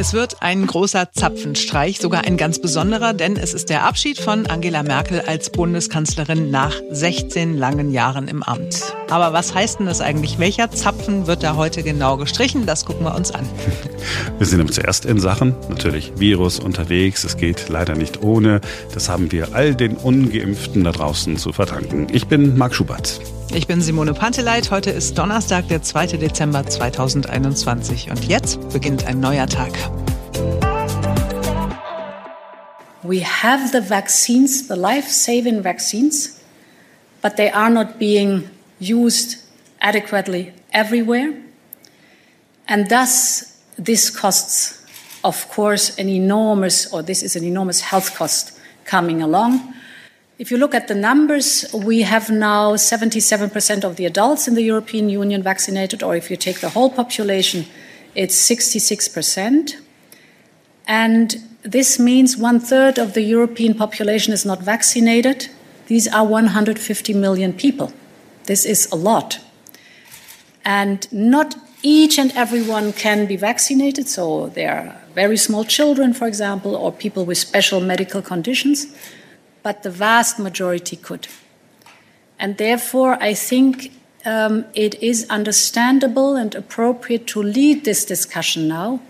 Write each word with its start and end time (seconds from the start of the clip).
Es 0.00 0.12
wird 0.12 0.42
ein 0.44 0.64
großer 0.64 1.10
Zapfenstreich, 1.12 1.98
sogar 1.98 2.24
ein 2.24 2.36
ganz 2.36 2.60
besonderer, 2.60 3.14
denn 3.14 3.36
es 3.36 3.52
ist 3.52 3.68
der 3.68 3.82
Abschied 3.82 4.20
von 4.20 4.46
Angela 4.46 4.84
Merkel 4.84 5.22
als 5.22 5.50
Bundeskanzlerin 5.50 6.52
nach 6.52 6.72
16 6.88 7.58
langen 7.58 7.90
Jahren 7.90 8.28
im 8.28 8.44
Amt. 8.44 8.94
Aber 9.10 9.32
was 9.32 9.54
heißt 9.54 9.78
denn 9.78 9.86
das 9.86 10.02
eigentlich? 10.02 10.38
Welcher 10.38 10.70
Zapfen 10.70 11.26
wird 11.26 11.42
da 11.42 11.56
heute 11.56 11.82
genau 11.82 12.18
gestrichen? 12.18 12.66
Das 12.66 12.84
gucken 12.84 13.06
wir 13.06 13.14
uns 13.14 13.30
an. 13.30 13.48
Wir 14.38 14.46
sind 14.46 14.72
zuerst 14.72 15.06
in 15.06 15.18
Sachen, 15.18 15.54
natürlich 15.68 16.12
Virus 16.16 16.60
unterwegs. 16.60 17.24
Es 17.24 17.38
geht 17.38 17.70
leider 17.70 17.94
nicht 17.94 18.22
ohne. 18.22 18.60
Das 18.92 19.08
haben 19.08 19.32
wir 19.32 19.54
all 19.54 19.74
den 19.74 19.96
Ungeimpften 19.96 20.84
da 20.84 20.92
draußen 20.92 21.36
zu 21.38 21.52
verdanken. 21.52 22.06
Ich 22.12 22.26
bin 22.26 22.56
Marc 22.56 22.74
Schubert. 22.74 23.20
Ich 23.54 23.66
bin 23.66 23.80
Simone 23.80 24.12
Panteleit. 24.12 24.70
Heute 24.70 24.90
ist 24.90 25.16
Donnerstag, 25.16 25.68
der 25.68 25.82
2. 25.82 26.18
Dezember 26.18 26.66
2021. 26.66 28.10
Und 28.10 28.24
jetzt 28.28 28.60
beginnt 28.72 29.06
ein 29.06 29.20
neuer 29.20 29.46
Tag. 29.46 29.72
We 33.02 33.24
have 33.24 33.68
the 33.72 33.88
vaccines, 33.88 34.68
the 34.68 34.74
life-saving 34.74 35.64
vaccines, 35.64 36.40
but 37.22 37.36
they 37.36 37.50
are 37.50 37.70
not 37.70 37.98
being 37.98 38.44
used 38.78 39.42
adequately 39.80 40.52
everywhere. 40.72 41.34
And 42.66 42.88
thus, 42.88 43.58
this 43.76 44.10
costs, 44.10 44.84
of 45.24 45.48
course, 45.48 45.96
an 45.98 46.08
enormous, 46.08 46.92
or 46.92 47.02
this 47.02 47.22
is 47.22 47.36
an 47.36 47.44
enormous 47.44 47.80
health 47.80 48.14
cost 48.14 48.58
coming 48.84 49.22
along. 49.22 49.74
If 50.38 50.50
you 50.50 50.56
look 50.56 50.74
at 50.74 50.86
the 50.86 50.94
numbers, 50.94 51.64
we 51.74 52.02
have 52.02 52.30
now 52.30 52.74
77% 52.74 53.84
of 53.84 53.96
the 53.96 54.06
adults 54.06 54.46
in 54.46 54.54
the 54.54 54.62
European 54.62 55.08
Union 55.08 55.42
vaccinated, 55.42 56.02
or 56.02 56.14
if 56.14 56.30
you 56.30 56.36
take 56.36 56.60
the 56.60 56.68
whole 56.68 56.90
population, 56.90 57.66
it's 58.14 58.36
66%. 58.48 59.74
And 60.86 61.36
this 61.62 61.98
means 61.98 62.36
one 62.36 62.60
third 62.60 62.98
of 62.98 63.14
the 63.14 63.22
European 63.22 63.74
population 63.74 64.32
is 64.32 64.44
not 64.44 64.60
vaccinated. 64.60 65.48
These 65.86 66.06
are 66.06 66.24
150 66.24 67.14
million 67.14 67.52
people. 67.52 67.92
This 68.48 68.64
is 68.64 68.88
a 68.90 68.96
lot. 68.96 69.38
And 70.64 71.06
not 71.12 71.54
each 71.82 72.18
and 72.18 72.32
everyone 72.32 72.92
can 72.92 73.26
be 73.26 73.36
vaccinated. 73.36 74.08
So 74.08 74.48
there 74.48 74.74
are 74.74 74.96
very 75.14 75.36
small 75.36 75.64
children, 75.64 76.12
for 76.12 76.26
example, 76.26 76.74
or 76.74 76.90
people 76.90 77.24
with 77.24 77.38
special 77.38 77.80
medical 77.80 78.20
conditions 78.20 78.86
but 79.68 79.82
the 79.82 79.90
vast 79.90 80.38
majority 80.38 80.96
could. 80.96 81.28
And 82.38 82.56
therefore, 82.56 83.22
I 83.22 83.34
think 83.34 83.92
um, 84.24 84.64
it 84.74 84.94
is 85.02 85.26
understandable 85.28 86.36
and 86.36 86.54
appropriate 86.54 87.26
to 87.28 87.42
lead 87.42 87.84
this 87.84 88.04
discussion 88.04 88.68
now 88.68 89.00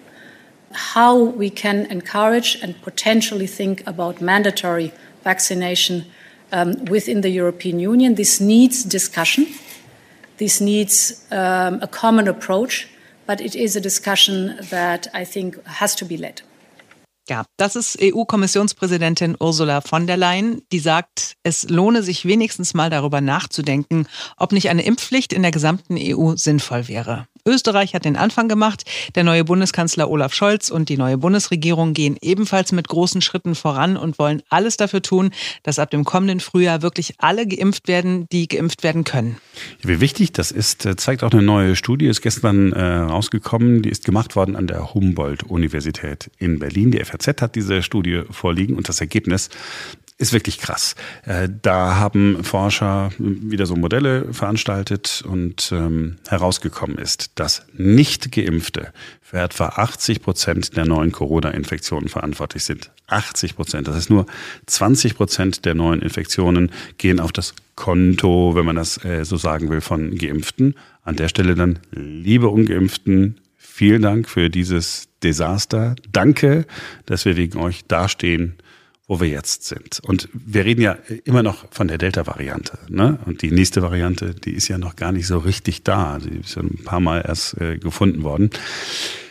how 0.72 1.16
we 1.16 1.48
can 1.48 1.86
encourage 1.86 2.58
and 2.62 2.80
potentially 2.82 3.46
think 3.46 3.86
about 3.86 4.20
mandatory 4.20 4.92
vaccination 5.24 6.04
um, 6.52 6.74
within 6.90 7.22
the 7.22 7.30
European 7.30 7.78
Union. 7.78 8.14
This 8.14 8.40
needs 8.40 8.84
discussion. 8.84 9.46
This 10.38 10.60
needs 10.60 11.24
um, 11.30 11.80
a 11.82 11.88
common 11.90 12.28
approach, 12.28 12.86
but 13.26 13.40
it 13.40 13.54
is 13.54 13.76
a 13.76 13.80
discussion 13.80 14.56
that 14.70 15.08
I 15.12 15.24
think 15.24 15.56
has 15.64 15.96
to 15.96 16.04
be 16.04 16.16
led. 16.16 16.42
Ja, 17.28 17.44
das 17.58 17.76
ist 17.76 17.98
EU-Kommissionspräsidentin 18.00 19.36
Ursula 19.38 19.82
von 19.82 20.06
der 20.06 20.16
Leyen, 20.16 20.62
die 20.72 20.78
sagt, 20.78 21.34
es 21.42 21.68
lohne 21.68 22.02
sich 22.02 22.24
wenigstens 22.24 22.72
mal 22.72 22.88
darüber 22.88 23.20
nachzudenken, 23.20 24.06
ob 24.38 24.52
nicht 24.52 24.70
eine 24.70 24.82
Impfpflicht 24.82 25.34
in 25.34 25.42
der 25.42 25.50
gesamten 25.50 25.98
EU 25.98 26.36
sinnvoll 26.36 26.88
wäre. 26.88 27.26
Österreich 27.48 27.94
hat 27.94 28.04
den 28.04 28.16
Anfang 28.16 28.48
gemacht. 28.48 28.84
Der 29.14 29.24
neue 29.24 29.44
Bundeskanzler 29.44 30.10
Olaf 30.10 30.34
Scholz 30.34 30.68
und 30.68 30.90
die 30.90 30.98
neue 30.98 31.16
Bundesregierung 31.16 31.94
gehen 31.94 32.16
ebenfalls 32.20 32.72
mit 32.72 32.88
großen 32.88 33.22
Schritten 33.22 33.54
voran 33.54 33.96
und 33.96 34.18
wollen 34.18 34.42
alles 34.50 34.76
dafür 34.76 35.00
tun, 35.00 35.30
dass 35.62 35.78
ab 35.78 35.90
dem 35.90 36.04
kommenden 36.04 36.40
Frühjahr 36.40 36.82
wirklich 36.82 37.14
alle 37.18 37.46
geimpft 37.46 37.88
werden, 37.88 38.28
die 38.30 38.48
geimpft 38.48 38.82
werden 38.82 39.04
können. 39.04 39.38
Wie 39.82 40.00
wichtig 40.00 40.32
das 40.32 40.50
ist, 40.50 40.84
äh, 40.84 40.96
zeigt 40.96 41.24
auch 41.24 41.32
eine 41.32 41.42
neue 41.42 41.74
Studie, 41.74 42.06
ist 42.06 42.20
gestern 42.20 42.72
äh, 42.72 42.82
rausgekommen. 42.82 43.82
Die 43.82 43.88
ist 43.88 44.04
gemacht 44.04 44.36
worden 44.36 44.54
an 44.54 44.66
der 44.66 44.92
Humboldt-Universität 44.92 46.30
in 46.38 46.58
Berlin. 46.58 46.90
Die 46.90 47.02
FAZ 47.02 47.40
hat 47.40 47.54
diese 47.54 47.82
Studie 47.82 48.22
vorliegen 48.30 48.76
und 48.76 48.88
das 48.88 49.00
Ergebnis 49.00 49.48
ist 50.18 50.32
wirklich 50.32 50.58
krass. 50.58 50.96
Äh, 51.24 51.48
da 51.62 51.96
haben 51.96 52.42
Forscher 52.42 53.10
wieder 53.18 53.66
so 53.66 53.76
Modelle 53.76 54.32
veranstaltet 54.34 55.22
und 55.26 55.70
ähm, 55.72 56.16
herausgekommen 56.28 56.98
ist, 56.98 57.30
dass 57.36 57.64
nicht 57.72 58.32
geimpfte 58.32 58.92
für 59.22 59.38
etwa 59.38 59.66
80 59.68 60.20
Prozent 60.20 60.76
der 60.76 60.86
neuen 60.86 61.12
Corona-Infektionen 61.12 62.08
verantwortlich 62.08 62.64
sind. 62.64 62.90
80 63.06 63.54
Prozent. 63.54 63.86
Das 63.86 63.94
heißt 63.94 64.10
nur 64.10 64.26
20 64.66 65.14
Prozent 65.14 65.64
der 65.64 65.74
neuen 65.74 66.02
Infektionen 66.02 66.72
gehen 66.98 67.20
auf 67.20 67.30
das 67.30 67.54
Konto, 67.76 68.56
wenn 68.56 68.66
man 68.66 68.76
das 68.76 69.02
äh, 69.04 69.24
so 69.24 69.36
sagen 69.36 69.70
will, 69.70 69.80
von 69.80 70.18
Geimpften. 70.18 70.74
An 71.04 71.14
der 71.14 71.28
Stelle 71.28 71.54
dann, 71.54 71.78
liebe 71.92 72.48
Ungeimpften, 72.48 73.40
vielen 73.56 74.02
Dank 74.02 74.28
für 74.28 74.50
dieses 74.50 75.08
Desaster. 75.22 75.94
Danke, 76.10 76.66
dass 77.06 77.24
wir 77.24 77.36
wegen 77.36 77.58
euch 77.58 77.84
dastehen 77.86 78.56
wo 79.08 79.20
wir 79.20 79.28
jetzt 79.28 79.64
sind. 79.64 80.00
Und 80.02 80.28
wir 80.32 80.66
reden 80.66 80.82
ja 80.82 80.98
immer 81.24 81.42
noch 81.42 81.64
von 81.72 81.88
der 81.88 81.96
Delta-Variante. 81.96 82.78
Ne? 82.88 83.18
Und 83.24 83.40
die 83.40 83.50
nächste 83.50 83.82
Variante, 83.82 84.34
die 84.34 84.52
ist 84.52 84.68
ja 84.68 84.76
noch 84.76 84.96
gar 84.96 85.12
nicht 85.12 85.26
so 85.26 85.38
richtig 85.38 85.82
da. 85.82 86.18
Die 86.18 86.40
ist 86.40 86.54
ja 86.54 86.62
ein 86.62 86.84
paar 86.84 87.00
Mal 87.00 87.24
erst 87.26 87.58
äh, 87.58 87.78
gefunden 87.78 88.22
worden. 88.22 88.50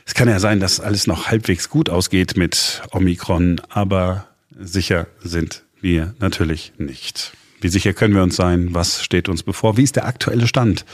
Es 0.05 0.15
kann 0.15 0.27
ja 0.27 0.39
sein, 0.39 0.59
dass 0.59 0.79
alles 0.79 1.05
noch 1.05 1.27
halbwegs 1.27 1.69
gut 1.69 1.89
ausgeht 1.91 2.35
mit 2.37 2.81
Omikron, 2.91 3.61
aber 3.69 4.27
sicher 4.59 5.07
sind 5.23 5.63
wir 5.79 6.15
natürlich 6.19 6.73
nicht. 6.79 7.33
Wie 7.61 7.69
sicher 7.69 7.93
können 7.93 8.15
wir 8.15 8.23
uns 8.23 8.35
sein? 8.35 8.73
Was 8.73 9.03
steht 9.03 9.29
uns 9.29 9.43
bevor? 9.43 9.77
Wie 9.77 9.83
ist 9.83 9.95
der 9.95 10.05
aktuelle 10.05 10.47
Stand? 10.47 10.85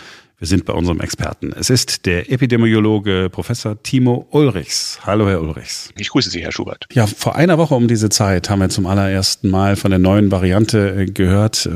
Wir 0.43 0.47
sind 0.47 0.65
bei 0.65 0.73
unserem 0.73 0.99
Experten. 0.99 1.53
Es 1.57 1.69
ist 1.69 2.05
der 2.05 2.29
Epidemiologe 2.29 3.29
Professor 3.31 3.81
Timo 3.81 4.27
Ulrichs. 4.31 4.99
Hallo, 5.05 5.29
Herr 5.29 5.41
Ulrichs. 5.41 5.93
Ich 5.97 6.09
grüße 6.09 6.29
Sie, 6.29 6.41
Herr 6.41 6.51
Schubert. 6.51 6.85
Ja, 6.91 7.07
vor 7.07 7.37
einer 7.37 7.57
Woche 7.57 7.75
um 7.75 7.87
diese 7.87 8.09
Zeit 8.09 8.49
haben 8.49 8.59
wir 8.59 8.67
zum 8.67 8.85
allerersten 8.85 9.49
Mal 9.49 9.77
von 9.77 9.91
der 9.91 10.01
neuen 10.01 10.31
Variante 10.31 10.95
äh, 10.97 11.05
gehört. 11.05 11.69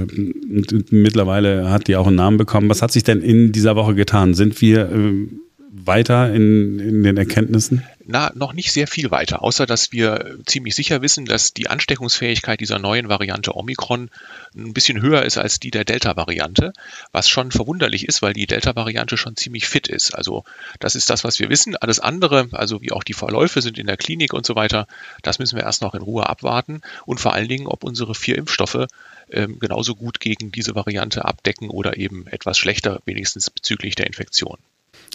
Mittlerweile 0.92 1.70
hat 1.70 1.88
die 1.88 1.96
auch 1.96 2.08
einen 2.08 2.18
Namen 2.18 2.36
bekommen. 2.36 2.70
Was 2.70 2.82
hat 2.82 2.92
sich 2.92 3.06
denn 3.06 3.22
in 3.22 3.54
dieser 3.54 3.78
Woche 3.78 3.96
getan? 3.96 4.34
Sind 4.34 4.60
wir 4.60 4.92
äh, 4.92 5.28
weiter 5.70 6.34
in, 6.34 6.80
in 6.80 7.04
den 7.04 7.18
Erkenntnissen? 7.18 7.84
Na, 8.10 8.32
noch 8.36 8.54
nicht 8.54 8.72
sehr 8.72 8.88
viel 8.88 9.12
weiter, 9.12 9.44
außer 9.44 9.66
dass 9.66 9.92
wir 9.92 10.38
ziemlich 10.46 10.76
sicher 10.76 11.02
wissen, 11.02 11.26
dass 11.26 11.54
die 11.54 11.70
Ansteckungsfähigkeit 11.70 12.62
dieser 12.62 12.80
neuen 12.80 13.10
Variante 13.10 13.54
Omikron 13.54 14.10
ein 14.56 14.74
bisschen 14.74 15.02
höher 15.02 15.24
ist 15.24 15.38
als 15.38 15.60
die 15.60 15.72
der 15.72 15.84
Delta-Variante, 15.84 16.72
was 17.12 17.28
schon 17.28 17.52
verwunderlich 17.52 18.08
ist, 18.08 18.22
weil 18.22 18.32
die 18.32 18.48
Delta-Variante 18.48 19.18
schon 19.18 19.36
ziemlich 19.36 19.68
fit 19.68 19.90
ist. 19.90 20.16
Also 20.16 20.46
das 20.80 20.96
ist 20.96 21.10
das, 21.10 21.26
was 21.26 21.38
wir 21.40 21.50
wissen. 21.50 21.76
Alles 21.76 22.00
andere, 22.00 22.48
also 22.54 22.82
wie 22.82 22.94
auch 22.94 23.04
die 23.04 23.14
Verläufe 23.14 23.62
sind 23.62 23.78
in 23.78 23.88
der 23.88 23.98
Klinik 23.98 24.34
und 24.34 24.46
so 24.46 24.56
weiter, 24.56 24.88
das 25.22 25.38
müssen 25.38 25.58
wir 25.58 25.64
erst 25.64 25.82
noch 25.82 25.94
in 25.94 26.02
Ruhe 26.02 26.30
abwarten 26.30 26.82
und 27.06 27.20
vor 27.20 27.34
allen 27.34 27.50
Dingen, 27.50 27.68
ob 27.68 27.84
unsere 27.84 28.16
vier 28.16 28.38
Impfstoffe 28.38 28.88
ähm, 29.30 29.60
genauso 29.60 29.96
gut 29.96 30.22
gegen 30.22 30.54
diese 30.54 30.76
Variante 30.76 31.26
abdecken 31.26 31.70
oder 31.70 31.98
eben 31.98 32.26
etwas 32.28 32.58
schlechter, 32.58 33.02
wenigstens 33.06 33.50
bezüglich 33.50 33.96
der 33.96 34.08
Infektion. 34.08 34.58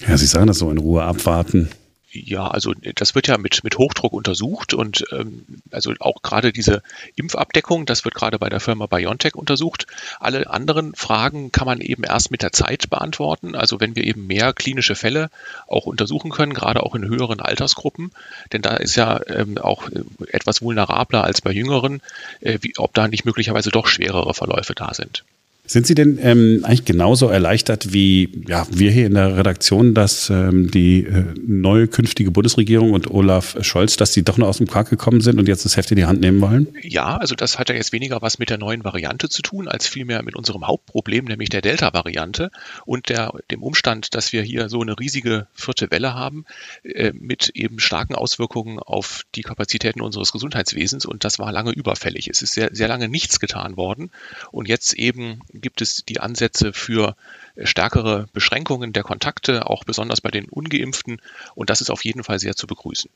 Ja, 0.06 0.16
Sie 0.16 0.26
sagen 0.26 0.46
das 0.46 0.58
so 0.58 0.70
in 0.70 0.78
Ruhe 0.78 1.02
abwarten. 1.02 1.68
Ja, 2.14 2.46
also 2.46 2.74
das 2.94 3.14
wird 3.14 3.26
ja 3.26 3.38
mit, 3.38 3.64
mit 3.64 3.78
Hochdruck 3.78 4.12
untersucht 4.12 4.74
und 4.74 5.02
ähm, 5.12 5.46
also 5.70 5.94
auch 5.98 6.20
gerade 6.20 6.52
diese 6.52 6.82
Impfabdeckung, 7.16 7.86
das 7.86 8.04
wird 8.04 8.14
gerade 8.14 8.38
bei 8.38 8.50
der 8.50 8.60
Firma 8.60 8.84
BioNTech 8.84 9.34
untersucht. 9.34 9.86
Alle 10.20 10.50
anderen 10.50 10.94
Fragen 10.94 11.52
kann 11.52 11.66
man 11.66 11.80
eben 11.80 12.04
erst 12.04 12.30
mit 12.30 12.42
der 12.42 12.52
Zeit 12.52 12.90
beantworten, 12.90 13.54
also 13.54 13.80
wenn 13.80 13.96
wir 13.96 14.04
eben 14.04 14.26
mehr 14.26 14.52
klinische 14.52 14.94
Fälle 14.94 15.30
auch 15.66 15.86
untersuchen 15.86 16.30
können, 16.30 16.52
gerade 16.52 16.82
auch 16.82 16.94
in 16.94 17.06
höheren 17.06 17.40
Altersgruppen, 17.40 18.10
denn 18.52 18.60
da 18.60 18.76
ist 18.76 18.94
ja 18.94 19.18
ähm, 19.28 19.56
auch 19.56 19.88
äh, 19.88 20.02
etwas 20.28 20.60
vulnerabler 20.60 21.24
als 21.24 21.40
bei 21.40 21.52
Jüngeren, 21.52 22.02
äh, 22.40 22.58
wie, 22.60 22.74
ob 22.76 22.92
da 22.92 23.08
nicht 23.08 23.24
möglicherweise 23.24 23.70
doch 23.70 23.86
schwerere 23.86 24.34
Verläufe 24.34 24.74
da 24.74 24.92
sind. 24.92 25.24
Sind 25.64 25.86
Sie 25.86 25.94
denn 25.94 26.18
ähm, 26.20 26.64
eigentlich 26.64 26.84
genauso 26.84 27.28
erleichtert 27.28 27.92
wie 27.92 28.42
ja, 28.48 28.66
wir 28.68 28.90
hier 28.90 29.06
in 29.06 29.14
der 29.14 29.36
Redaktion, 29.36 29.94
dass 29.94 30.28
ähm, 30.28 30.72
die 30.72 31.04
äh, 31.04 31.24
neue 31.40 31.86
künftige 31.86 32.32
Bundesregierung 32.32 32.90
und 32.90 33.08
Olaf 33.08 33.56
Scholz, 33.60 33.96
dass 33.96 34.10
die 34.10 34.24
doch 34.24 34.38
noch 34.38 34.48
aus 34.48 34.58
dem 34.58 34.66
Quark 34.66 34.90
gekommen 34.90 35.20
sind 35.20 35.38
und 35.38 35.46
jetzt 35.46 35.64
das 35.64 35.76
Heft 35.76 35.92
in 35.92 35.98
die 35.98 36.04
Hand 36.04 36.20
nehmen 36.20 36.40
wollen? 36.40 36.66
Ja, 36.82 37.16
also 37.16 37.36
das 37.36 37.60
hat 37.60 37.68
ja 37.68 37.76
jetzt 37.76 37.92
weniger 37.92 38.20
was 38.22 38.40
mit 38.40 38.50
der 38.50 38.58
neuen 38.58 38.82
Variante 38.82 39.28
zu 39.28 39.40
tun, 39.40 39.68
als 39.68 39.86
vielmehr 39.86 40.24
mit 40.24 40.34
unserem 40.34 40.66
Hauptproblem, 40.66 41.26
nämlich 41.26 41.48
der 41.48 41.60
Delta-Variante 41.60 42.50
und 42.84 43.08
der, 43.08 43.32
dem 43.52 43.62
Umstand, 43.62 44.16
dass 44.16 44.32
wir 44.32 44.42
hier 44.42 44.68
so 44.68 44.80
eine 44.80 44.98
riesige 44.98 45.46
vierte 45.54 45.92
Welle 45.92 46.12
haben, 46.12 46.44
äh, 46.82 47.12
mit 47.12 47.50
eben 47.50 47.78
starken 47.78 48.16
Auswirkungen 48.16 48.80
auf 48.80 49.22
die 49.36 49.42
Kapazitäten 49.42 50.00
unseres 50.00 50.32
Gesundheitswesens 50.32 51.06
und 51.06 51.22
das 51.22 51.38
war 51.38 51.52
lange 51.52 51.70
überfällig. 51.70 52.26
Es 52.28 52.42
ist 52.42 52.54
sehr, 52.54 52.70
sehr 52.72 52.88
lange 52.88 53.08
nichts 53.08 53.38
getan 53.38 53.76
worden 53.76 54.10
und 54.50 54.66
jetzt 54.66 54.94
eben 54.94 55.40
gibt 55.52 55.82
es 55.82 56.04
die 56.04 56.20
Ansätze 56.20 56.72
für 56.72 57.16
stärkere 57.62 58.26
Beschränkungen 58.32 58.92
der 58.92 59.02
Kontakte, 59.02 59.68
auch 59.68 59.84
besonders 59.84 60.20
bei 60.20 60.30
den 60.30 60.46
ungeimpften. 60.46 61.20
Und 61.54 61.70
das 61.70 61.80
ist 61.80 61.90
auf 61.90 62.04
jeden 62.04 62.24
Fall 62.24 62.38
sehr 62.38 62.56
zu 62.56 62.66
begrüßen. 62.66 63.10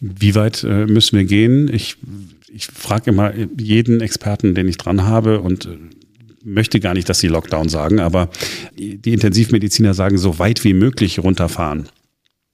Wie 0.00 0.34
weit 0.34 0.64
äh, 0.64 0.86
müssen 0.86 1.16
wir 1.16 1.24
gehen? 1.24 1.72
Ich, 1.72 1.96
ich 2.48 2.66
frage 2.66 3.10
immer 3.10 3.32
jeden 3.34 4.00
Experten, 4.00 4.54
den 4.54 4.68
ich 4.68 4.76
dran 4.76 5.04
habe 5.04 5.40
und 5.40 5.66
äh, 5.66 5.78
möchte 6.42 6.80
gar 6.80 6.94
nicht, 6.94 7.08
dass 7.08 7.20
sie 7.20 7.28
Lockdown 7.28 7.68
sagen, 7.68 8.00
aber 8.00 8.28
die 8.76 9.12
Intensivmediziner 9.12 9.94
sagen, 9.94 10.18
so 10.18 10.38
weit 10.38 10.62
wie 10.64 10.74
möglich 10.74 11.20
runterfahren. 11.20 11.88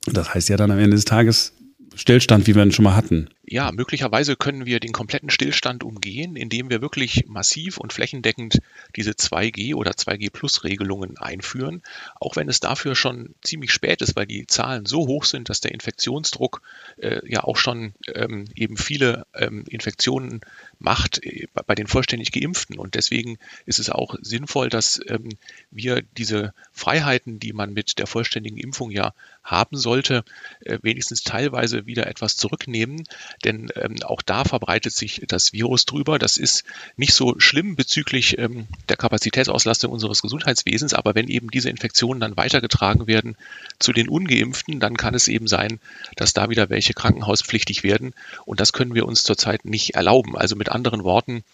Das 0.06 0.32
heißt 0.32 0.48
ja 0.48 0.56
dann 0.56 0.70
am 0.70 0.78
Ende 0.78 0.96
des 0.96 1.04
Tages 1.04 1.52
Stillstand, 1.94 2.46
wie 2.46 2.54
wir 2.54 2.62
ihn 2.62 2.72
schon 2.72 2.84
mal 2.84 2.94
hatten. 2.94 3.28
Ja, 3.44 3.72
möglicherweise 3.72 4.36
können 4.36 4.64
wir 4.64 4.78
den 4.78 4.92
kompletten 4.92 5.28
Stillstand 5.28 5.82
umgehen, 5.82 6.36
indem 6.36 6.70
wir 6.70 6.80
wirklich 6.80 7.24
massiv 7.26 7.78
und 7.78 7.92
flächendeckend 7.92 8.60
diese 8.94 9.10
2G 9.10 9.74
oder 9.74 9.90
2G 9.90 10.30
Plus 10.30 10.62
Regelungen 10.62 11.18
einführen, 11.18 11.82
auch 12.20 12.36
wenn 12.36 12.48
es 12.48 12.60
dafür 12.60 12.94
schon 12.94 13.34
ziemlich 13.42 13.72
spät 13.72 14.02
ist, 14.02 14.14
weil 14.14 14.26
die 14.26 14.46
Zahlen 14.46 14.86
so 14.86 15.08
hoch 15.08 15.24
sind, 15.24 15.48
dass 15.48 15.60
der 15.60 15.72
Infektionsdruck 15.72 16.62
äh, 16.98 17.28
ja 17.28 17.42
auch 17.42 17.56
schon 17.56 17.94
ähm, 18.14 18.44
eben 18.54 18.76
viele 18.76 19.26
ähm, 19.34 19.64
Infektionen 19.68 20.42
macht 20.80 21.22
äh, 21.24 21.46
bei 21.66 21.74
den 21.74 21.86
vollständig 21.86 22.32
Geimpften. 22.32 22.78
Und 22.78 22.94
deswegen 22.94 23.38
ist 23.66 23.78
es 23.78 23.90
auch 23.90 24.16
sinnvoll, 24.20 24.68
dass 24.68 25.00
ähm, 25.06 25.28
wir 25.70 26.02
diese 26.16 26.52
Freiheiten, 26.72 27.38
die 27.38 27.52
man 27.52 27.72
mit 27.72 27.98
der 27.98 28.06
vollständigen 28.06 28.56
Impfung 28.56 28.90
ja 28.90 29.12
haben 29.44 29.76
sollte, 29.76 30.24
äh, 30.64 30.78
wenigstens 30.82 31.22
teilweise 31.22 31.86
wieder 31.86 32.06
etwas 32.06 32.36
zurücknehmen, 32.36 33.04
denn 33.44 33.70
ähm, 33.74 33.96
auch 34.04 34.22
da 34.22 34.44
verbreitet 34.44 34.94
sich 34.94 35.22
das 35.28 35.52
Virus 35.52 35.86
drüber. 35.86 36.18
Das 36.18 36.36
ist 36.36 36.64
nicht 36.96 37.14
so 37.14 37.38
schlimm 37.38 37.76
bezüglich 37.76 38.38
ähm, 38.38 38.66
der 38.88 38.96
Kapazitätsauslastung 38.96 39.92
unseres 39.92 40.22
Gesundheitswesens, 40.22 40.94
aber 40.94 41.14
wenn 41.14 41.28
eben 41.28 41.50
diese 41.50 41.70
Infektionen 41.70 42.20
dann 42.20 42.36
weitergetragen 42.36 43.06
werden 43.06 43.36
zu 43.78 43.92
den 43.92 44.08
Ungeimpften, 44.08 44.80
dann 44.80 44.96
kann 44.96 45.14
es 45.14 45.28
eben 45.28 45.46
sein, 45.46 45.80
dass 46.16 46.32
da 46.32 46.50
wieder 46.50 46.70
welche 46.70 46.94
krankenhauspflichtig 46.94 47.82
werden 47.82 48.14
und 48.44 48.60
das 48.60 48.72
können 48.72 48.94
wir 48.94 49.06
uns 49.06 49.22
zurzeit 49.22 49.64
nicht 49.64 49.94
erlauben. 49.94 50.36
Also 50.36 50.56
mit 50.56 50.69
anderen 50.70 51.04
Worten, 51.04 51.44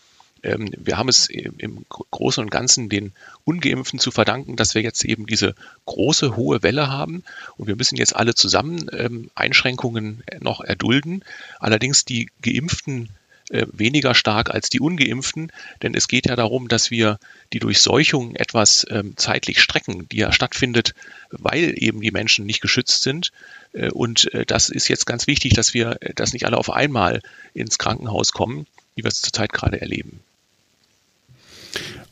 ähm, 0.43 0.71
wir 0.77 0.97
haben 0.97 1.09
es 1.09 1.29
im 1.29 1.85
Großen 1.89 2.43
und 2.43 2.51
Ganzen 2.51 2.89
den 2.89 3.13
Ungeimpften 3.45 3.99
zu 3.99 4.11
verdanken, 4.11 4.57
dass 4.57 4.75
wir 4.75 4.83
jetzt 4.83 5.05
eben 5.05 5.27
diese 5.27 5.55
große, 5.87 6.37
hohe 6.37 6.63
Welle 6.63 6.89
haben. 6.89 7.25
Und 7.57 7.67
wir 7.67 7.77
müssen 7.77 7.97
jetzt 7.97 8.15
alle 8.15 8.35
zusammen 8.35 8.89
ähm, 8.93 9.31
Einschränkungen 9.35 10.23
noch 10.41 10.61
erdulden. 10.61 11.25
Allerdings 11.59 12.05
die 12.05 12.31
Geimpften 12.43 13.09
äh, 13.51 13.67
weniger 13.73 14.15
stark 14.15 14.51
als 14.51 14.71
die 14.71 14.81
ungeimpften, 14.81 15.53
denn 15.83 15.95
es 15.95 16.09
geht 16.09 16.27
ja 16.27 16.35
darum, 16.35 16.67
dass 16.67 16.91
wir 16.91 17.19
die 17.53 17.61
Durchseuchung 17.61 18.35
etwas 18.35 18.85
ähm, 18.91 19.17
zeitlich 19.17 19.61
strecken, 19.61 20.09
die 20.09 20.17
ja 20.17 20.33
stattfindet, 20.33 20.95
weil 21.31 21.75
eben 21.77 22.01
die 22.01 22.11
Menschen 22.11 22.45
nicht 22.45 22.61
geschützt 22.61 23.03
sind. 23.03 23.31
Äh, 23.73 23.91
und 23.91 24.33
äh, 24.35 24.45
das 24.45 24.69
ist 24.69 24.89
jetzt 24.89 25.07
ganz 25.07 25.29
wichtig, 25.29 25.55
dass 25.55 25.75
wir, 25.75 25.99
dass 26.17 26.33
nicht 26.33 26.45
alle 26.45 26.59
auf 26.59 26.71
einmal 26.71 27.23
ins 27.55 27.79
Krankenhaus 27.79 28.33
kommen, 28.33 28.67
wie 28.97 29.05
wir 29.05 29.09
es 29.09 29.21
zurzeit 29.21 29.53
gerade 29.53 29.81
erleben. 29.81 30.21